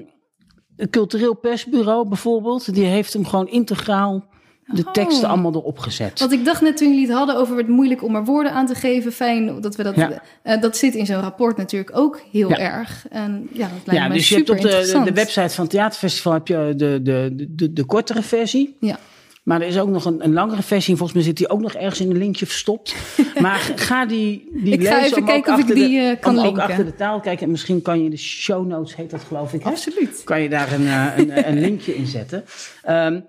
[0.76, 4.28] het cultureel persbureau bijvoorbeeld, die heeft hem gewoon integraal
[4.74, 4.92] de Oh.
[4.92, 6.20] teksten allemaal erop gezet.
[6.20, 8.66] Want ik dacht net toen jullie het hadden over het moeilijk om er woorden aan
[8.66, 9.12] te geven.
[9.12, 9.96] Fijn dat we dat.
[9.96, 10.22] Ja.
[10.44, 12.58] eh, dat zit in zo'n rapport natuurlijk ook heel Ja.
[12.58, 13.06] erg.
[13.10, 15.74] En ja, dat lijkt Ja, me dus je hebt op de, de, website van het
[15.74, 18.76] theaterfestival heb je de, de, de, de, de kortere versie.
[18.80, 19.00] Ja.
[19.44, 20.96] Maar er is ook nog een, een langere versie.
[20.96, 22.96] Volgens mij zit die ook nog ergens in een linkje verstopt.
[23.42, 25.06] maar ga die, die Ik ga lezen.
[25.12, 26.64] even kijken of ik achter die, de, eh, kan om ook linken.
[26.64, 27.46] achter de taal kijken.
[27.46, 29.64] En misschien kan je de show notes, heet dat geloof ik.
[29.64, 29.70] Hè?
[29.70, 30.22] Absoluut.
[30.24, 32.44] Kan je daar een, eh, een, een linkje in zetten.
[32.84, 33.20] Ehm,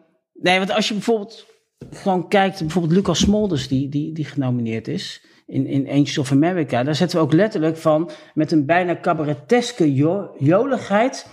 [0.43, 1.47] nee, want als je bijvoorbeeld
[1.91, 6.83] gewoon kijkt, bijvoorbeeld Lucas Smolders, die, die, die genomineerd is in, in Angels of America,
[6.83, 11.27] daar zetten we ook letterlijk van, met een bijna cabareteske jo- joligheid,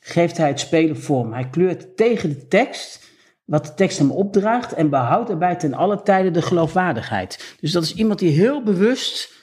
[0.00, 1.32] geeft hij het spelen vorm.
[1.32, 3.10] Hij kleurt tegen de tekst,
[3.44, 7.56] wat de tekst hem opdraagt, en behoudt daarbij ten alle tijden de geloofwaardigheid.
[7.60, 9.40] Dus dat is iemand die heel bewust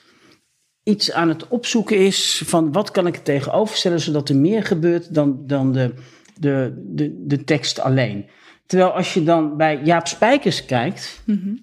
[0.82, 4.64] iets aan het opzoeken is van wat kan ik er tegenover stellen, zodat er meer
[4.64, 5.94] gebeurt dan, dan de,
[6.38, 8.26] de, de, de tekst alleen.
[8.70, 11.54] Terwijl als je dan bij Jaap Spijkers kijkt, Mhm.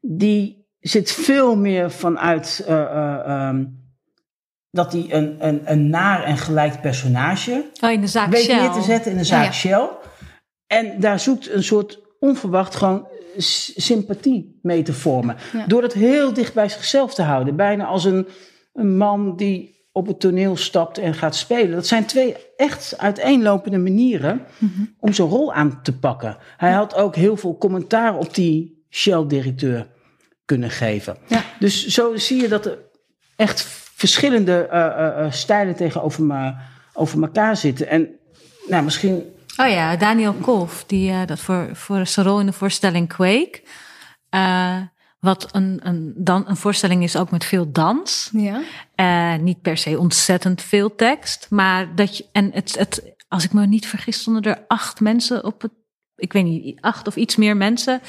[0.00, 3.64] die zit veel meer vanuit eh, eh, ehm,
[4.70, 8.60] dat hij een, een, een naar en gelijk personage Oh, in de zaak weet Shell.
[8.60, 9.52] neer te zetten in de zaak Ja, ja.
[9.52, 9.88] Shell.
[10.66, 13.08] En daar zoekt een soort onverwacht gewoon
[13.76, 15.36] sympathie mee te vormen.
[15.52, 15.66] Ja.
[15.66, 17.56] Door het heel dicht bij zichzelf te houden.
[17.56, 18.26] Bijna als een,
[18.72, 21.70] een man die op het toneel stapt en gaat spelen.
[21.70, 24.82] Dat zijn twee echt uiteenlopende manieren Mhm.
[24.98, 26.36] om zijn rol aan te pakken.
[26.56, 29.88] Hij had ook heel veel commentaar op die Shell-directeur
[30.44, 31.16] kunnen geven.
[31.26, 31.42] Ja.
[31.58, 32.78] Dus zo zie je dat er
[33.36, 33.60] echt
[33.94, 36.54] verschillende eh, eh, eh, stijlen tegenover me,
[36.92, 37.88] over elkaar zitten.
[37.88, 38.08] En
[38.68, 39.22] nou, misschien
[39.56, 43.62] Oh ja, Daniel Kolf, die dat voor, voor zijn rol in de voorstelling Quake.
[45.20, 48.30] Wat een, een, dan, een voorstelling is ook met veel dans.
[48.32, 48.60] Ja.
[48.94, 51.46] Eh, niet per se ontzettend veel tekst.
[51.50, 52.26] Maar dat je.
[52.32, 55.72] En het, het, als ik me niet vergis, stonden er acht mensen op het.
[56.16, 58.00] Ik weet niet, acht of iets meer mensen.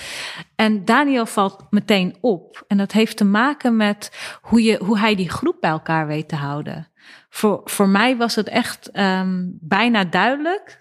[0.55, 2.63] En Daniel valt meteen op.
[2.67, 6.29] En dat heeft te maken met hoe, je, hoe hij die groep bij elkaar weet
[6.29, 6.87] te houden.
[7.29, 10.80] Voor, voor mij was het echt ehm, bijna duidelijk.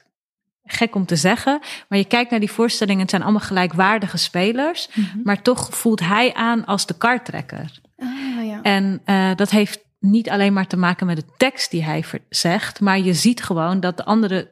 [0.72, 1.60] Gek om te zeggen.
[1.88, 4.88] Maar je kijkt naar die voorstellingen, het zijn allemaal gelijkwaardige spelers.
[5.24, 7.80] Maar toch voelt hij aan als de kartrekker.
[7.98, 8.62] Ah, ja.
[8.62, 12.80] En eh, dat heeft niet alleen maar te maken met de tekst die hij zegt,
[12.80, 14.48] maar je ziet gewoon dat de anderen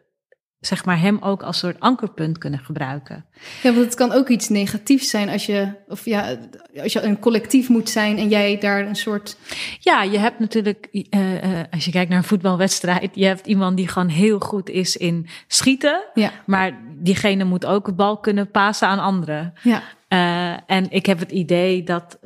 [0.61, 3.25] zeg maar, hem ook als soort ankerpunt kunnen gebruiken.
[3.63, 6.37] Ja, want het kan ook iets negatiefs zijn als je, of ja,
[6.83, 9.37] als je een collectief moet zijn en jij daar een soort.
[9.79, 13.77] Ja, je hebt natuurlijk, eh, eh, als je kijkt naar een voetbalwedstrijd, je hebt iemand
[13.77, 18.51] die gewoon heel goed is in schieten, Ja, maar diegene moet ook de bal kunnen
[18.51, 19.53] pasen aan anderen.
[19.63, 22.19] ja, Eh, en ik heb het idee dat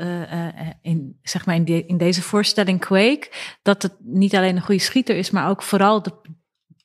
[0.83, 3.30] in, zeg maar in, de- in deze voorstelling Quake,
[3.62, 6.12] dat het niet alleen een goede schieter is, maar ook vooral de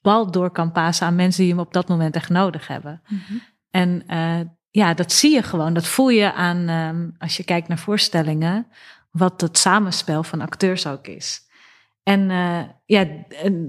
[0.07, 3.01] bal door kan pasen aan mensen die hem op dat moment echt nodig hebben.
[3.69, 4.39] En eh,
[4.69, 5.73] ja, dat zie je gewoon.
[5.73, 8.67] Dat voel je aan, ehm, als je kijkt naar voorstellingen,
[9.11, 11.41] wat het samenspel van acteurs ook is.
[12.03, 13.05] En eh, ja,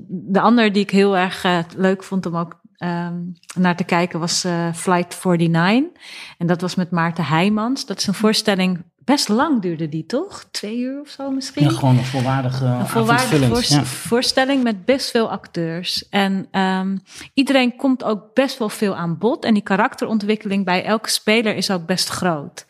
[0.09, 3.16] de ander die ik heel erg eh, leuk vond om ook ehm,
[3.55, 6.03] naar te kijken was Flight 49.
[6.39, 7.86] En dat was met Maarten Heijmans.
[7.86, 10.44] Dat is een voorstelling, best lang duurde die toch?
[10.50, 11.62] Twee uur of zo misschien?
[11.64, 13.84] ja, gewoon een volwaardige Een volwaardige avondvullend, voorst- ja.
[13.84, 16.09] voorstelling met best veel acteurs.
[16.09, 16.96] En ehm,
[17.34, 19.44] iedereen komt ook best wel veel aan bod.
[19.44, 22.66] En die karakterontwikkeling bij elke speler is ook best groot.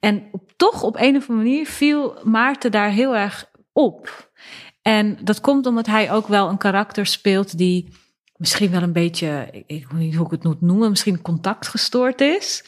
[0.00, 4.30] En op, toch op een of andere manier viel Maarten daar heel erg op.
[4.82, 7.88] En dat komt omdat hij ook wel een karakter speelt die
[8.36, 12.20] misschien wel een beetje, ik, ik weet niet hoe ik het moet noemen, misschien contactgestoord
[12.20, 12.64] is.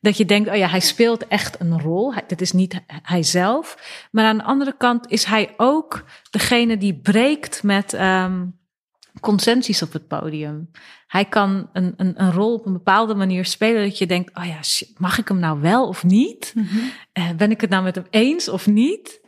[0.00, 2.14] Dat je denkt, oh ja, hij speelt echt een rol.
[2.14, 3.76] Hij, dat is niet hij zelf.
[4.10, 8.46] Maar aan de andere kant is hij ook degene die breekt met ehm,
[9.20, 10.70] consensus op het podium.
[11.06, 14.46] Hij kan een, een, een rol op een bepaalde manier spelen dat je denkt, oh
[14.46, 16.54] ja, shit, mag ik hem nou wel of niet?
[17.12, 19.20] Eh, ben ik het nou met hem eens of niet?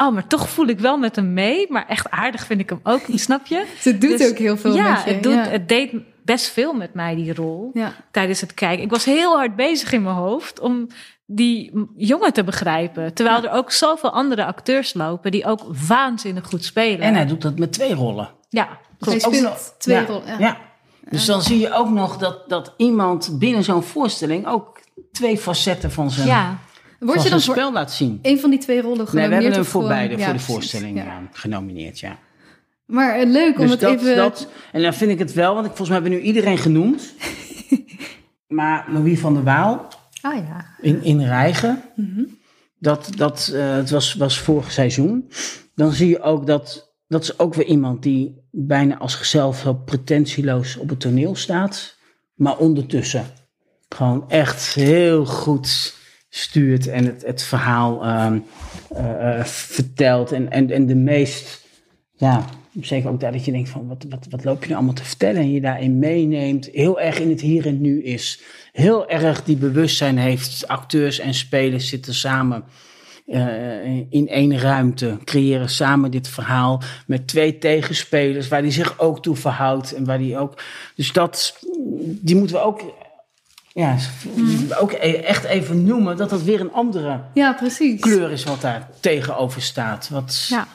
[0.00, 1.66] Oh, maar toch voel ik wel met hem mee.
[1.68, 3.64] Maar echt aardig vind ik hem ook snap je?
[3.74, 5.10] Dus het doet Dus ook heel veel ja, met je.
[5.10, 5.48] Het, doet, ja.
[5.48, 5.94] het deed
[6.24, 7.92] best veel met mij, die rol, ja.
[8.10, 8.84] tijdens het kijken.
[8.84, 10.86] Ik was heel hard bezig in mijn hoofd om
[11.26, 13.14] die jongen te begrijpen.
[13.14, 17.00] Terwijl er ook zoveel andere acteurs lopen die ook waanzinnig goed spelen.
[17.00, 18.30] En hij doet dat met twee rollen.
[18.48, 19.26] ja, Hij klopt.
[19.26, 20.26] ook speelt twee ja, rollen.
[20.26, 20.38] Ja.
[20.38, 20.56] Ja.
[21.10, 24.80] Dus dan zie je ook nog dat, dat iemand binnen zo'n voorstelling ook
[25.12, 26.58] twee facetten van zijn, Ja,
[27.00, 28.18] Word je dan voor spel laat zien.
[28.22, 29.42] een van die twee rollen Nee, we genomineerd?
[29.42, 31.28] hebben hem voor beide, Ja, voor de voorstelling Ja.
[31.32, 32.18] genomineerd, ja.
[32.86, 34.16] Maar eh, leuk om Dus het dat, even...
[34.16, 36.58] dat, en dan vind ik het wel, want ik, volgens mij hebben we nu iedereen
[36.58, 37.14] genoemd.
[38.48, 39.88] maar Louis van der Waal
[40.20, 40.66] ah ja.
[40.80, 42.22] in, in Rijgen, Mhm.
[42.78, 45.30] dat, dat eh, het was, was vorig seizoen.
[45.74, 49.82] Dan zie je ook dat, dat is ook weer iemand die bijna als zichzelf heel
[49.84, 51.96] pretentieloos op het toneel staat.
[52.34, 53.24] Maar ondertussen
[53.88, 55.94] gewoon echt heel goed
[56.30, 58.38] stuurt en het, het verhaal ehm,
[58.88, 60.32] eh, eh, vertelt.
[60.32, 61.66] En, en, en de meest
[62.16, 62.44] ja,
[62.80, 65.04] zeker ook daar dat je denkt van wat, wat, wat loop je nou allemaal te
[65.04, 68.40] vertellen en je daarin meeneemt, heel erg in het hier en nu is.
[68.72, 72.64] Heel erg die bewustzijn heeft, acteurs en spelers zitten samen
[73.26, 79.22] uh, in één ruimte, creëren samen dit verhaal met twee tegenspelers waar die zich ook
[79.22, 80.62] toe verhoudt en waar die ook.
[80.94, 81.58] Dus dat,
[82.00, 82.99] die moeten we ook
[83.72, 83.96] ja,
[84.80, 88.00] ook e- echt even noemen dat dat weer een andere ja, precies.
[88.00, 90.08] kleur is wat daar tegenover staat.
[90.08, 90.66] Wat, ja.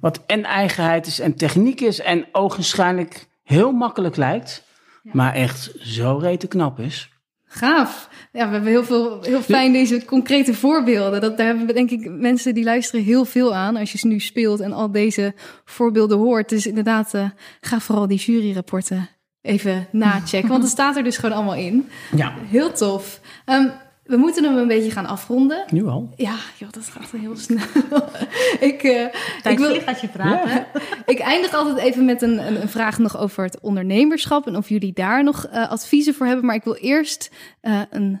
[0.00, 4.64] wat en eigenheid is en techniek is en ogenschijnlijk heel makkelijk lijkt,
[5.02, 7.08] maar echt zo rete knap is.
[7.50, 8.08] Gaaf.
[8.32, 11.20] Ja, we hebben heel veel, heel fijn deze concrete voorbeelden.
[11.20, 14.06] Dat, daar hebben we denk ik mensen die luisteren heel veel aan als je ze
[14.06, 15.34] nu speelt en al deze
[15.64, 16.48] voorbeelden hoort.
[16.48, 17.30] Dus inderdaad, uh,
[17.60, 19.08] ga vooral die juryrapporten
[19.42, 21.88] even nachecken, want het staat er dus gewoon allemaal in.
[22.16, 22.34] Ja.
[22.50, 23.20] Heel tof.
[23.46, 23.72] Um,
[24.08, 25.64] we moeten hem een beetje gaan afronden.
[25.70, 26.12] Nu al?
[26.16, 27.64] Ja, joh, dat gaat heel snel.
[28.70, 29.04] ik, uh,
[29.52, 30.66] ik wil gaat je praten.
[31.06, 34.68] ik eindig altijd even met een, een, een, vraag nog over het ondernemerschap en of
[34.68, 36.44] jullie daar nog uh, adviezen voor hebben.
[36.44, 37.30] Maar ik wil eerst
[37.62, 38.20] uh, een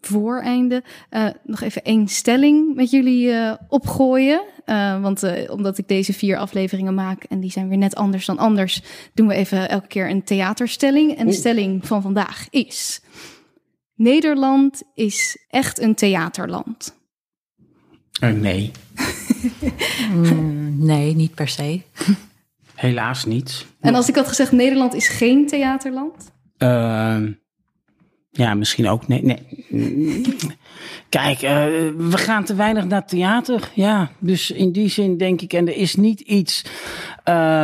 [0.00, 0.82] vooreinde
[1.42, 4.42] nog even één stelling met jullie opgooien.
[5.00, 8.82] Want omdat ik deze vier afleveringen maak en die zijn weer net anders dan anders,
[9.14, 11.16] doen we even elke keer een theaterstelling.
[11.16, 13.00] En de stelling van vandaag is.
[13.94, 16.94] Nederland is echt een theaterland?
[18.20, 18.70] Uh, nee.
[20.12, 21.80] mm, nee, niet per se.
[22.74, 23.66] Helaas niet.
[23.80, 26.32] En als ik had gezegd Nederland is geen theaterland?
[28.38, 29.08] Uh, ja, misschien ook.
[29.08, 29.40] Nee, nee.
[31.08, 31.50] Kijk, uh,
[31.96, 33.70] we gaan te weinig naar theater.
[33.74, 36.64] Ja, dus in die zin denk ik, en er is niet iets.
[37.28, 37.62] Uh,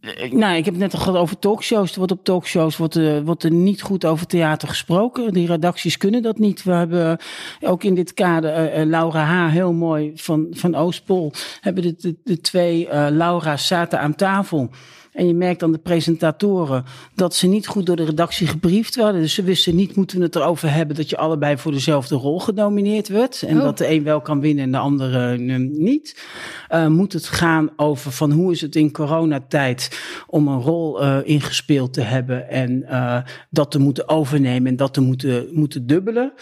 [0.00, 1.92] eh, nou, ik heb het net al gehad over talkshows.
[1.92, 5.32] Er wordt op talkshows wordt, uh, wordt er niet goed over theater gesproken.
[5.32, 6.62] Die redacties kunnen dat niet.
[6.62, 7.18] We hebben
[7.60, 9.52] ook in dit kader uh, Laura H.
[9.52, 11.32] heel mooi van, van Oostpol.
[11.60, 14.70] Hebben de, de, de twee Laura's zaten aan tafel.
[15.12, 16.84] En je merkt aan de presentatoren
[17.14, 19.20] dat ze niet goed door de redactie gebriefd werden.
[19.20, 22.40] Dus ze wisten niet, moeten we het erover hebben dat je allebei voor dezelfde rol
[22.40, 23.42] genomineerd werd.
[23.42, 23.62] En oh.
[23.62, 26.26] dat de een wel kan winnen en de andere uh, niet.
[26.70, 31.18] Uh, moet het gaan over van hoe is het in coronatijd om een rol uh,
[31.24, 32.84] ingespeeld te hebben en
[33.50, 36.32] dat te moeten overnemen en dat te moeten, moeten dubbelen.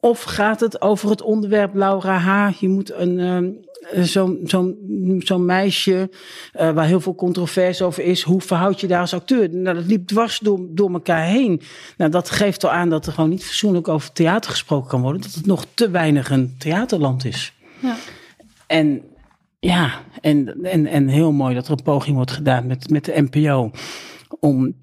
[0.00, 2.60] Of gaat het over het onderwerp Laura H.
[2.60, 3.18] Je moet een,
[3.94, 4.74] uh, zo'n zo
[5.18, 6.10] zo meisje
[6.60, 8.22] uh, waar heel veel controverse over is.
[8.22, 9.50] Hoe verhoud je daar als acteur?
[9.50, 11.60] Nou, dat liep dwars door, door elkaar heen.
[11.96, 15.20] Nou, dat geeft al aan dat er gewoon niet fatsoenlijk over theater gesproken kan worden.
[15.20, 17.52] Dat het nog te weinig een theaterland is.
[17.80, 17.96] Ja.
[18.66, 19.02] En
[19.60, 23.28] ja, en, en, en heel mooi dat er een poging wordt gedaan met, met de
[23.30, 23.70] NPO
[24.40, 24.74] om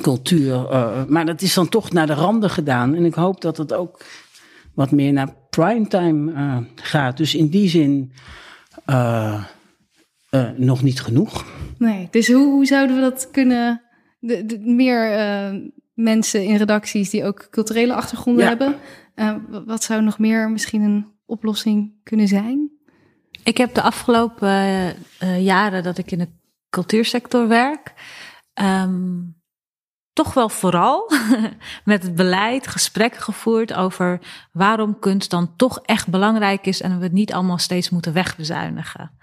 [0.00, 0.54] cultuur.
[0.54, 2.94] Uh, maar dat is dan toch naar de randen gedaan.
[2.94, 4.04] En ik hoop dat het ook
[4.74, 7.16] wat meer naar primetime uh, gaat.
[7.16, 8.12] Dus in die zin
[8.86, 9.44] uh,
[10.30, 11.44] uh, nog niet genoeg.
[11.78, 13.82] Nee, dus hoe, hoe zouden we dat kunnen...
[14.18, 15.10] De, de, meer
[15.94, 18.48] mensen in redacties die ook culturele achtergronden ja.
[18.48, 19.66] hebben.
[19.66, 22.70] wat zou nog meer misschien een oplossing kunnen zijn?
[23.42, 24.94] Ik heb de afgelopen
[25.38, 26.28] jaren dat ik in de
[26.70, 27.92] cultuursector werk...
[28.60, 29.41] Um,
[30.12, 31.10] toch wel vooral
[31.84, 34.20] met het beleid gesprekken gevoerd over
[34.52, 39.18] waarom kunst dan toch echt belangrijk is en we het niet allemaal steeds moeten wegbezuinigen.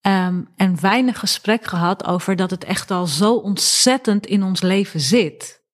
[0.00, 5.00] Um, en weinig gesprek gehad over dat het echt al zo ontzettend in ons leven
[5.00, 5.64] zit.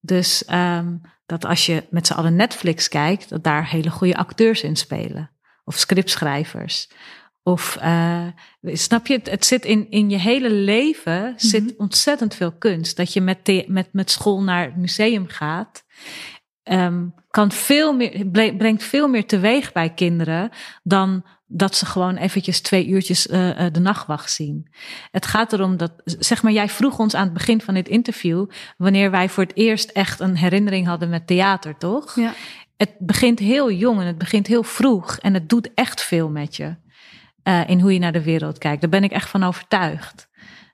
[0.00, 4.62] Dus um, dat als je met z'n allen Netflix kijkt, dat daar hele goede acteurs
[4.62, 5.30] in spelen.
[5.64, 6.90] Of scriptschrijvers.
[7.42, 8.26] Of uh,
[8.62, 12.96] snap je, het, het zit in, in je hele leven zit ontzettend veel kunst.
[12.96, 15.84] Dat je met, met, met school naar het museum gaat.
[16.62, 18.26] Um, kan veel meer,
[18.56, 20.50] brengt veel meer teweeg bij kinderen
[20.82, 24.68] dan dat ze gewoon eventjes twee uurtjes uh, de nachtwacht zien.
[25.10, 28.46] Het gaat erom dat, zeg maar, jij vroeg ons aan het begin van dit interview,
[28.76, 32.16] wanneer wij voor het eerst echt een herinnering hadden met theater, toch?
[32.16, 32.32] Ja.
[32.76, 36.56] Het begint heel jong en het begint heel vroeg en het doet echt veel met
[36.56, 36.76] je
[37.44, 38.80] uh, in hoe je naar de wereld kijkt.
[38.80, 40.28] Daar ben ik echt van overtuigd.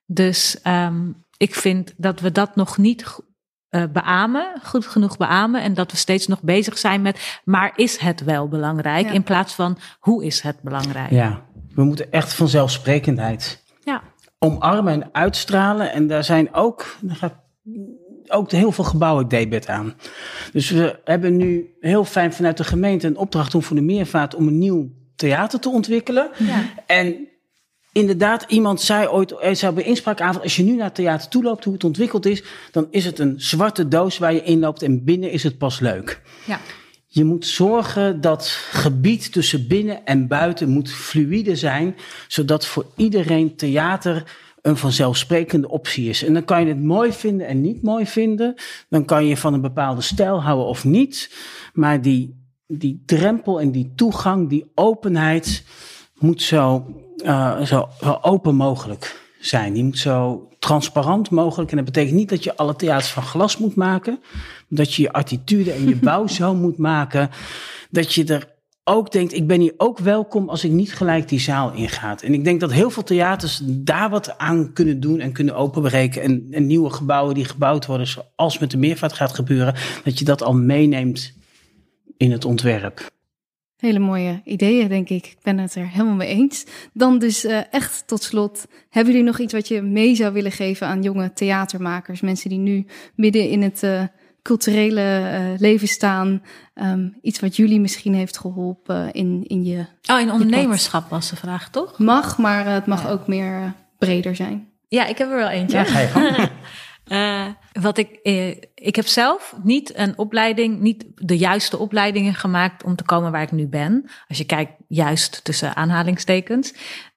[0.06, 3.18] Dus um, ik vind dat we dat nog niet
[3.70, 5.62] uh, beamen, goed genoeg beamen.
[5.62, 9.06] En dat we steeds nog bezig zijn met, maar is het wel belangrijk?
[9.06, 9.12] Ja.
[9.12, 11.10] In plaats van, hoe is het belangrijk?
[11.10, 11.44] Ja,
[11.74, 14.02] we moeten echt vanzelfsprekendheid ja.
[14.38, 15.92] omarmen en uitstralen.
[15.92, 17.34] En daar zijn ook, daar gaat
[18.28, 19.94] ook heel veel gebouwen debet aan.
[20.52, 24.34] Dus we hebben nu heel fijn vanuit de gemeente een opdracht om voor de meervaart
[24.34, 26.30] om een nieuw theater te ontwikkelen.
[26.38, 26.64] Ja.
[26.86, 27.28] En
[27.92, 31.42] inderdaad, iemand zei ooit, er zou bij inspraakavond, als je nu naar het theater toe
[31.42, 35.04] loopt, hoe het ontwikkeld is, dan is het een zwarte doos waar je inloopt en
[35.04, 36.20] binnen is het pas leuk.
[36.44, 36.60] Ja.
[37.06, 41.96] je moet zorgen dat gebied tussen binnen en buiten moet fluïde zijn,
[42.28, 44.24] zodat voor iedereen theater
[44.66, 46.24] een vanzelfsprekende optie is.
[46.24, 48.54] En dan kan je het mooi vinden en niet mooi vinden.
[48.88, 51.30] Dan kan je van een bepaalde stijl houden of niet.
[51.72, 55.64] Maar die, die drempel en die toegang, die openheid
[56.14, 56.86] moet zo,
[57.24, 59.72] uh, zo, zo open mogelijk zijn.
[59.72, 61.70] Die moet zo transparant mogelijk.
[61.70, 64.20] En dat betekent niet dat je alle theaters van glas moet maken.
[64.68, 67.30] Dat je je attitude en je bouw zo moet maken.
[67.90, 68.54] Dat je er
[68.88, 72.22] ook denkt, ik ben hier ook welkom als ik niet gelijk die zaal ingaat.
[72.22, 76.22] En ik denk dat heel veel theaters daar wat aan kunnen doen en kunnen openbreken.
[76.22, 80.24] En, en nieuwe gebouwen die gebouwd worden, zoals met de meervaart gaat gebeuren, dat je
[80.24, 81.35] dat al meeneemt
[82.16, 83.10] in het ontwerp.
[83.76, 85.26] Hele mooie ideeën, denk ik.
[85.26, 86.66] Ik ben het er helemaal mee eens.
[86.92, 90.52] Dan dus uh, echt tot slot, hebben jullie nog iets wat je mee zou willen
[90.52, 92.20] geven aan jonge theatermakers?
[92.20, 94.02] Mensen die nu midden in het uh,
[94.42, 96.42] culturele uh, leven staan.
[96.74, 99.86] Um, iets wat jullie misschien heeft geholpen in, in je...
[100.10, 101.98] Oh, in ondernemerschap was de vraag, toch?
[101.98, 103.10] Mag, maar het mag ja.
[103.10, 104.68] ook meer breder zijn.
[104.88, 105.76] Ja, ik heb er wel eentje.
[105.76, 106.48] Ja, ga je gang.
[107.08, 112.84] Uh, wat ik, uh, ik heb zelf niet een opleiding, niet de juiste opleidingen gemaakt
[112.84, 114.10] om te komen waar ik nu ben.
[114.28, 116.74] Als je kijkt, juist tussen aanhalingstekens.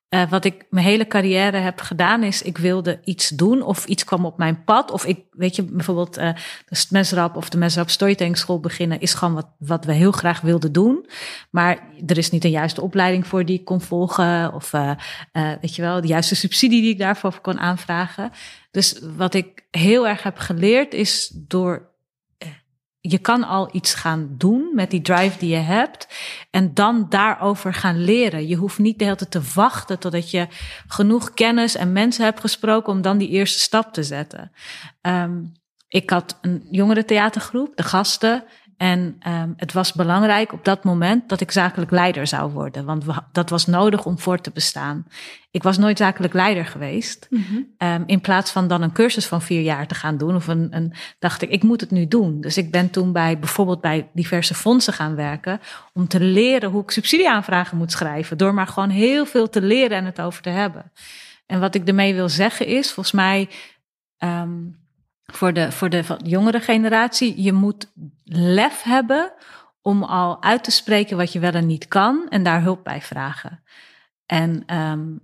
[0.09, 4.03] Uh, wat ik mijn hele carrière heb gedaan is, ik wilde iets doen of iets
[4.03, 4.91] kwam op mijn pad.
[4.91, 6.35] Of ik, weet je, bijvoorbeeld de
[6.89, 10.71] Mesrap of de Mesrap Storytelling School beginnen is gewoon wat, wat we heel graag wilden
[10.71, 11.09] doen.
[11.49, 14.53] Maar er is niet een juiste opleiding voor die ik kon volgen.
[14.53, 14.71] Of
[15.61, 18.31] weet je wel, de juiste subsidie die ik daarvoor kon aanvragen.
[18.71, 21.89] Dus wat ik heel erg heb geleerd is door
[23.01, 26.07] je kan al iets gaan doen met die drive die je hebt
[26.49, 28.47] en dan daarover gaan leren.
[28.47, 30.47] Je hoeft niet de hele tijd te wachten totdat je
[30.87, 34.51] genoeg kennis en mensen hebt gesproken om dan die eerste stap te zetten.
[35.01, 35.51] Um,
[35.87, 38.43] ik had een jongere theatergroep, de gasten.
[38.79, 42.85] En um, het was belangrijk op dat moment dat ik zakelijk leider zou worden.
[42.85, 45.07] Want we, dat was nodig om voor te bestaan.
[45.51, 47.27] Ik was nooit zakelijk leider geweest.
[47.29, 47.67] Mm-hmm.
[47.77, 50.35] Um, in plaats van dan een cursus van vier jaar te gaan doen.
[50.35, 52.41] Of een, een, dacht ik, ik moet het nu doen.
[52.41, 55.59] Dus ik ben toen bij bijvoorbeeld bij diverse fondsen gaan werken.
[55.93, 58.37] Om te leren hoe ik subsidieaanvragen moet schrijven.
[58.37, 60.91] Door maar gewoon heel veel te leren en het over te hebben.
[61.45, 63.49] En wat ik ermee wil zeggen is, volgens mij.
[64.17, 64.87] Um,
[65.31, 67.91] voor de, voor de jongere generatie, je moet
[68.23, 69.31] lef hebben
[69.81, 73.01] om al uit te spreken wat je wel en niet kan en daar hulp bij
[73.01, 73.63] vragen.
[74.25, 75.19] En um,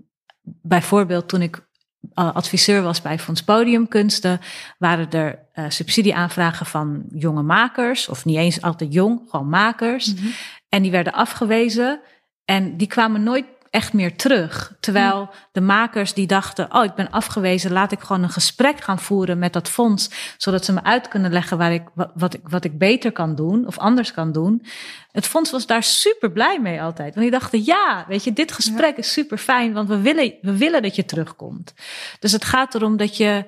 [0.61, 1.67] bijvoorbeeld toen ik
[2.13, 4.39] adviseur was bij Fonds Podiumkunsten,
[4.77, 10.13] waren er uh, subsidieaanvragen van jonge makers, of niet eens altijd jong, gewoon makers.
[10.13, 10.31] Mm -hmm.
[10.69, 11.99] En die werden afgewezen
[12.45, 13.45] en die kwamen nooit
[13.75, 14.75] echt meer terug.
[14.79, 18.99] Terwijl de makers die dachten, oh, ik ben afgewezen, laat ik gewoon een gesprek gaan
[18.99, 22.63] voeren met dat fonds, zodat ze me uit kunnen leggen waar ik, wat, ik, wat
[22.63, 24.65] ik beter kan doen of anders kan doen.
[25.11, 27.15] Het fonds was daar super blij mee altijd.
[27.15, 28.97] Want die dachten, ja, weet je, dit gesprek ja.
[28.97, 31.73] is super fijn, want we willen, we willen dat je terugkomt.
[32.19, 33.45] Dus het gaat erom dat je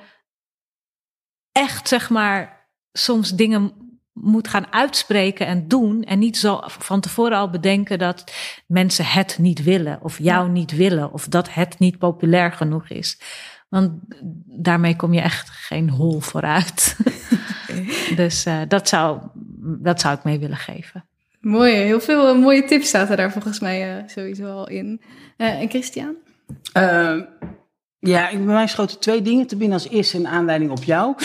[1.52, 3.87] echt, zeg maar, soms dingen
[4.22, 6.04] moet gaan uitspreken en doen.
[6.04, 8.32] En niet zo van tevoren al bedenken dat
[8.68, 10.00] mensen het niet willen.
[10.02, 10.52] Of jou ja.
[10.52, 11.14] niet willen.
[11.14, 13.20] Of dat het niet populair genoeg is.
[13.70, 13.92] Want
[14.46, 16.98] daarmee kom je echt geen hol vooruit.
[18.16, 19.20] dus uh, dat, zou,
[19.82, 21.06] dat zou ik mee willen geven.
[21.40, 25.02] Mooi, heel veel uh, mooie tips zaten daar volgens mij uh, sowieso al in.
[25.38, 26.16] en Christian?
[28.00, 29.78] Ja, bij mij schoten twee dingen te binnen.
[29.78, 31.16] Als eerste een aanleiding op jou.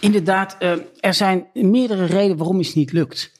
[0.00, 3.32] Inderdaad, uh, er zijn meerdere redenen waarom het niet lukt.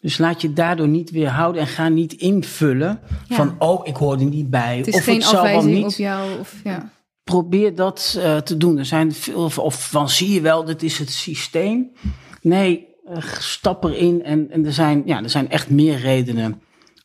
[0.00, 3.36] Dus laat je daardoor niet weerhouden en ga niet invullen ja.
[3.36, 4.76] van, oh, ik hoor er niet bij.
[4.76, 5.84] Het is of geen het zal wel niet.
[5.84, 6.38] op jou.
[6.38, 6.90] Of, ja.
[7.24, 8.78] Probeer dat uh, te doen.
[8.78, 11.90] Er zijn veel, of van zie je wel, dit is het systeem.
[12.40, 16.62] Nee, uh, stap erin en, en er, zijn, ja, er zijn echt meer redenen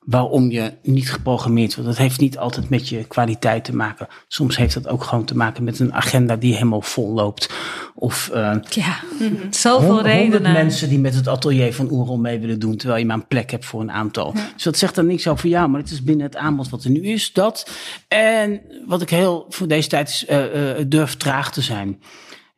[0.08, 1.90] waarom je niet geprogrammeerd wordt.
[1.90, 4.08] Dat heeft niet altijd met je kwaliteit te maken.
[4.28, 7.54] Soms heeft dat ook gewoon te maken met een agenda die helemaal vol loopt.
[7.96, 9.00] Of uh, ja,
[9.50, 10.52] zoveel honderd, redenen.
[10.52, 13.52] Mensen die met het atelier van Oerol mee willen doen, terwijl je maar een plek
[13.52, 14.32] hebt voor een aantal.
[14.36, 14.50] Ja.
[14.54, 16.90] Dus dat zegt dan niks over jou, maar het is binnen het aanbod wat er
[16.90, 17.70] nu is, dat.
[18.08, 22.02] En wat ik heel voor deze tijd is, uh, uh, durf traag te zijn.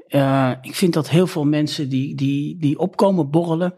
[0.09, 3.73] Uh, ik vind dat heel veel mensen die, die, die opkomen borrelen,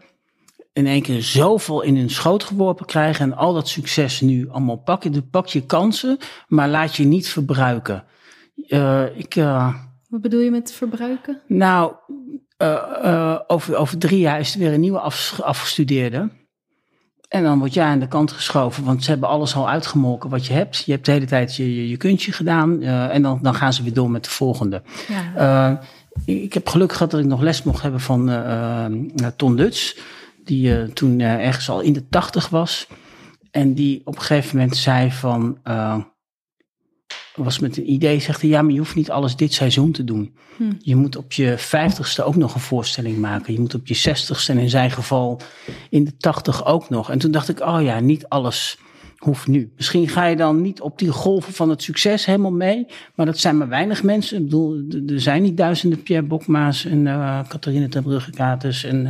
[0.73, 4.77] in één keer zoveel in hun schoot geworpen krijgen en al dat succes nu allemaal
[4.77, 5.29] pakken.
[5.29, 6.17] Pak je kansen,
[6.47, 8.03] maar laat je niet verbruiken.
[8.67, 9.75] Uh, ik, uh,
[10.09, 11.41] Wat bedoel je met verbruiken?
[11.47, 11.93] Nou,
[12.57, 16.29] uh, over, over drie jaar is er weer een nieuwe af, afgestudeerde.
[17.27, 20.45] En dan word jij aan de kant geschoven, want ze hebben alles al uitgemolken wat
[20.45, 20.83] je hebt.
[20.85, 23.83] Je hebt de hele tijd je, je, je kuntje gedaan en dan, dan gaan ze
[23.83, 24.81] weer door met de volgende.
[25.07, 25.81] Ja.
[26.25, 28.43] ik heb geluk gehad dat ik nog les mocht hebben van
[29.35, 29.95] Ton Dutz
[30.43, 32.87] Die eh, toen eh, ergens al in de tachtig was.
[33.51, 35.57] En die op een gegeven moment zei van...
[35.63, 35.97] eh,
[37.35, 40.03] was met een idee, zegt hij, ja, maar je hoeft niet alles dit seizoen te
[40.03, 40.35] doen.
[40.57, 40.63] Hm.
[40.79, 43.53] Je moet op je vijftigste ook nog een voorstelling maken.
[43.53, 45.39] Je moet op je zestigste en in zijn geval
[45.89, 47.09] in de tachtig ook nog.
[47.11, 48.77] En toen dacht ik, oh ja, niet alles
[49.17, 49.71] hoeft nu.
[49.75, 52.85] Misschien ga je dan niet op die golven van het succes helemaal mee.
[53.15, 54.37] Maar dat zijn maar weinig mensen.
[54.37, 57.89] Ik bedoel, er- zijn niet duizenden Pierre Bokma's en eh Catharine
[58.83, 59.05] en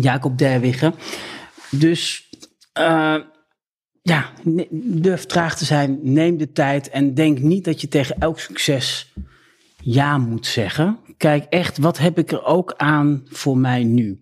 [0.00, 0.94] Jacob Derwigge.
[1.70, 2.28] Dus
[2.72, 3.16] eh,
[4.02, 4.30] ja,
[4.70, 9.12] durf traag te zijn, neem de tijd en denk niet dat je tegen elk succes
[9.82, 10.98] ja moet zeggen.
[11.16, 14.20] Kijk echt, wat heb ik er ook aan voor mij nu?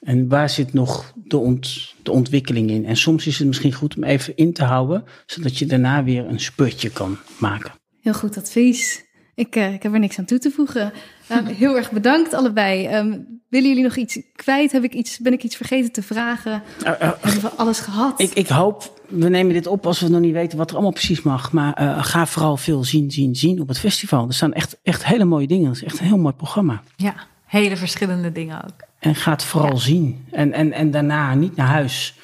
[0.00, 1.58] En waar zit nog de,
[2.02, 2.86] de ontwikkeling in?
[2.86, 6.26] En soms is het misschien goed om even in te houden, zodat je daarna weer
[6.26, 7.72] een spurtje kan maken.
[8.00, 9.05] Heel goed advies.
[9.36, 10.92] Ik, eh, ik heb er niks aan toe te voegen.
[11.26, 12.86] Ehm, heel erg bedankt allebei.
[12.86, 13.18] Ehm,
[13.48, 14.72] willen jullie nog iets kwijt?
[14.72, 16.62] Heb ik iets, ben ik iets vergeten te vragen?
[16.84, 18.20] Eh, Hebben we alles gehad?
[18.20, 20.92] ik, ik hoop, we nemen dit op als we nog niet weten wat er allemaal
[20.92, 21.52] precies mag.
[21.52, 24.26] Maar ga vooral veel zien, zien, zien op het festival.
[24.26, 25.68] Er staan echt, echt hele mooie dingen.
[25.68, 26.82] Het is echt een heel mooi programma.
[26.96, 27.14] Ja,
[27.44, 28.84] hele verschillende dingen ook.
[28.98, 30.24] En ga het vooral zien.
[30.30, 32.14] En, en, en daarna niet naar huis.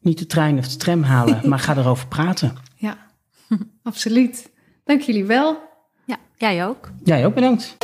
[0.00, 2.56] Niet de trein of de tram halen, maar ga erover praten.
[2.76, 2.96] Ja,
[3.82, 4.50] absoluut.
[4.84, 5.64] Dank jullie wel.
[6.38, 6.90] Jij ook.
[7.04, 7.76] Jij ook bedankt.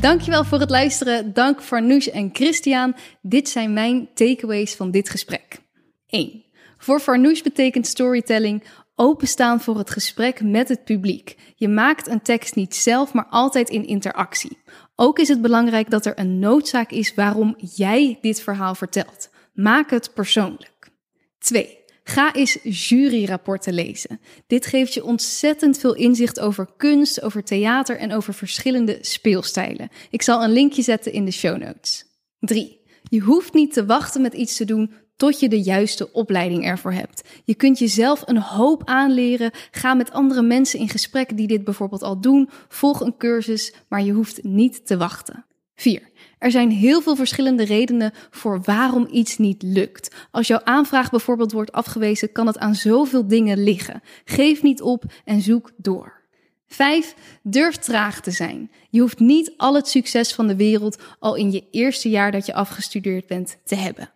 [0.00, 1.32] Dankjewel voor het luisteren.
[1.32, 2.94] Dank Farnoosh en Christian.
[3.22, 5.58] Dit zijn mijn takeaways van dit gesprek.
[6.06, 6.44] 1.
[6.78, 8.64] Voor Farnoosh betekent storytelling
[8.94, 11.36] openstaan voor het gesprek met het publiek.
[11.56, 14.62] Je maakt een tekst niet zelf, maar altijd in interactie.
[14.96, 19.30] Ook is het belangrijk dat er een noodzaak is waarom jij dit verhaal vertelt.
[19.52, 20.90] Maak het persoonlijk.
[21.38, 21.83] 2.
[22.06, 24.20] Ga eens juryrapporten lezen.
[24.46, 29.88] Dit geeft je ontzettend veel inzicht over kunst, over theater en over verschillende speelstijlen.
[30.10, 32.04] Ik zal een linkje zetten in de show notes.
[32.38, 32.80] 3.
[33.02, 36.92] Je hoeft niet te wachten met iets te doen tot je de juiste opleiding ervoor
[36.92, 37.28] hebt.
[37.44, 39.50] Je kunt jezelf een hoop aanleren.
[39.70, 42.48] Ga met andere mensen in gesprek die dit bijvoorbeeld al doen.
[42.68, 45.44] Volg een cursus, maar je hoeft niet te wachten.
[45.74, 46.10] 4.
[46.38, 50.14] Er zijn heel veel verschillende redenen voor waarom iets niet lukt.
[50.30, 54.02] Als jouw aanvraag bijvoorbeeld wordt afgewezen, kan het aan zoveel dingen liggen.
[54.24, 56.22] Geef niet op en zoek door.
[56.66, 57.14] 5.
[57.42, 58.70] Durf traag te zijn.
[58.90, 62.46] Je hoeft niet al het succes van de wereld al in je eerste jaar dat
[62.46, 64.13] je afgestudeerd bent te hebben.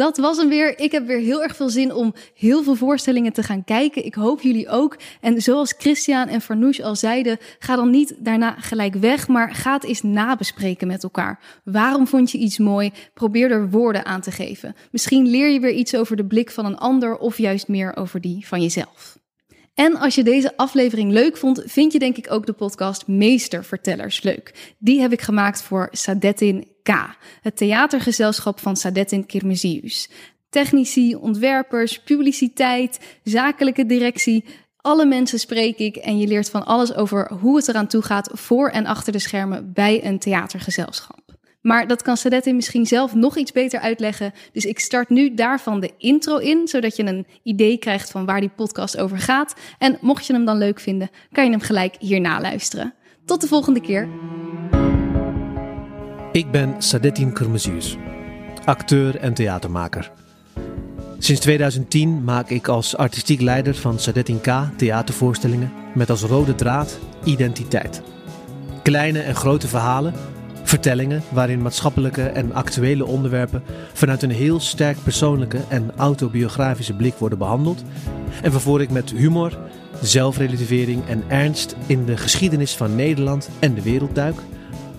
[0.00, 0.78] Dat was hem weer.
[0.78, 4.04] Ik heb weer heel erg veel zin om heel veel voorstellingen te gaan kijken.
[4.04, 4.96] Ik hoop jullie ook.
[5.20, 9.80] En zoals Christian en Farnoosh al zeiden, ga dan niet daarna gelijk weg, maar ga
[9.80, 11.60] eens nabespreken met elkaar.
[11.64, 12.92] Waarom vond je iets mooi?
[13.14, 14.74] Probeer er woorden aan te geven.
[14.90, 18.20] Misschien leer je weer iets over de blik van een ander of juist meer over
[18.20, 19.18] die van jezelf.
[19.74, 24.22] En als je deze aflevering leuk vond, vind je denk ik ook de podcast Meestervertellers
[24.22, 24.74] leuk.
[24.78, 26.69] Die heb ik gemaakt voor Sadettin
[27.42, 30.10] Het theatergezelschap van Sadettin Kirmezius.
[30.50, 34.44] Technici, ontwerpers, publiciteit, zakelijke directie.
[34.76, 38.30] Alle mensen spreek ik en je leert van alles over hoe het eraan toe gaat
[38.32, 41.20] voor en achter de schermen bij een theatergezelschap.
[41.60, 44.32] Maar dat kan Sadettin misschien zelf nog iets beter uitleggen.
[44.52, 48.40] Dus ik start nu daarvan de intro in, zodat je een idee krijgt van waar
[48.40, 49.54] die podcast over gaat.
[49.78, 52.94] En mocht je hem dan leuk vinden, kan je hem gelijk hierna luisteren.
[53.24, 54.08] Tot de volgende keer.
[56.32, 57.96] Ik ben Sadettin Kurmezius,
[58.64, 60.10] acteur en theatermaker.
[61.18, 66.98] Sinds 2010 maak ik als artistiek leider van Sadettin K theatervoorstellingen met als rode draad
[67.24, 68.02] identiteit.
[68.82, 70.14] Kleine en grote verhalen,
[70.62, 73.62] vertellingen waarin maatschappelijke en actuele onderwerpen
[73.92, 77.84] vanuit een heel sterk persoonlijke en autobiografische blik worden behandeld
[78.42, 79.58] en waarvoor ik met humor,
[80.02, 84.36] zelfrelativering en ernst in de geschiedenis van Nederland en de wereld duik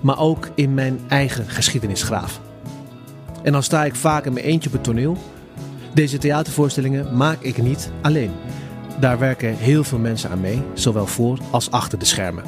[0.02, 2.40] maar ook in mijn eigen geschiedenis graaf.
[3.44, 5.18] En dan sta ik vaak in mijn eentje op het toneel.
[5.94, 8.32] Deze theatervoorstellingen maak ik niet alleen.
[9.00, 12.44] Daar werken heel veel mensen aan mee, zowel voor als achter de schermen.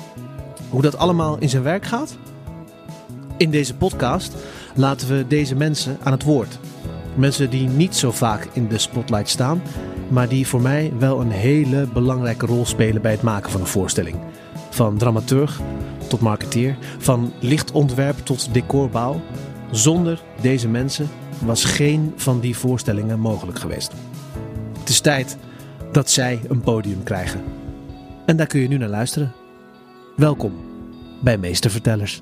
[0.70, 2.18] Hoe dat allemaal in zijn werk gaat?
[3.38, 4.34] In deze podcast
[4.76, 6.60] laten we deze mensen aan het woord.
[7.16, 9.62] Mensen die niet zo vaak in de spotlight staan,
[10.08, 13.68] maar die voor mij wel een hele belangrijke rol spelen bij het maken van een
[13.68, 14.18] voorstelling.
[14.70, 15.60] Van dramaturg
[16.14, 19.22] tot marketeer, van lichtontwerp tot decorbouw.
[19.72, 21.10] Zonder deze mensen
[21.40, 23.92] was geen van die voorstellingen mogelijk geweest.
[24.80, 25.38] Het is tijd
[25.92, 27.44] dat zij een podium krijgen.
[28.26, 29.32] En daar kun je nu naar luisteren.
[30.16, 30.54] Welkom
[31.22, 32.22] bij Meestervertellers.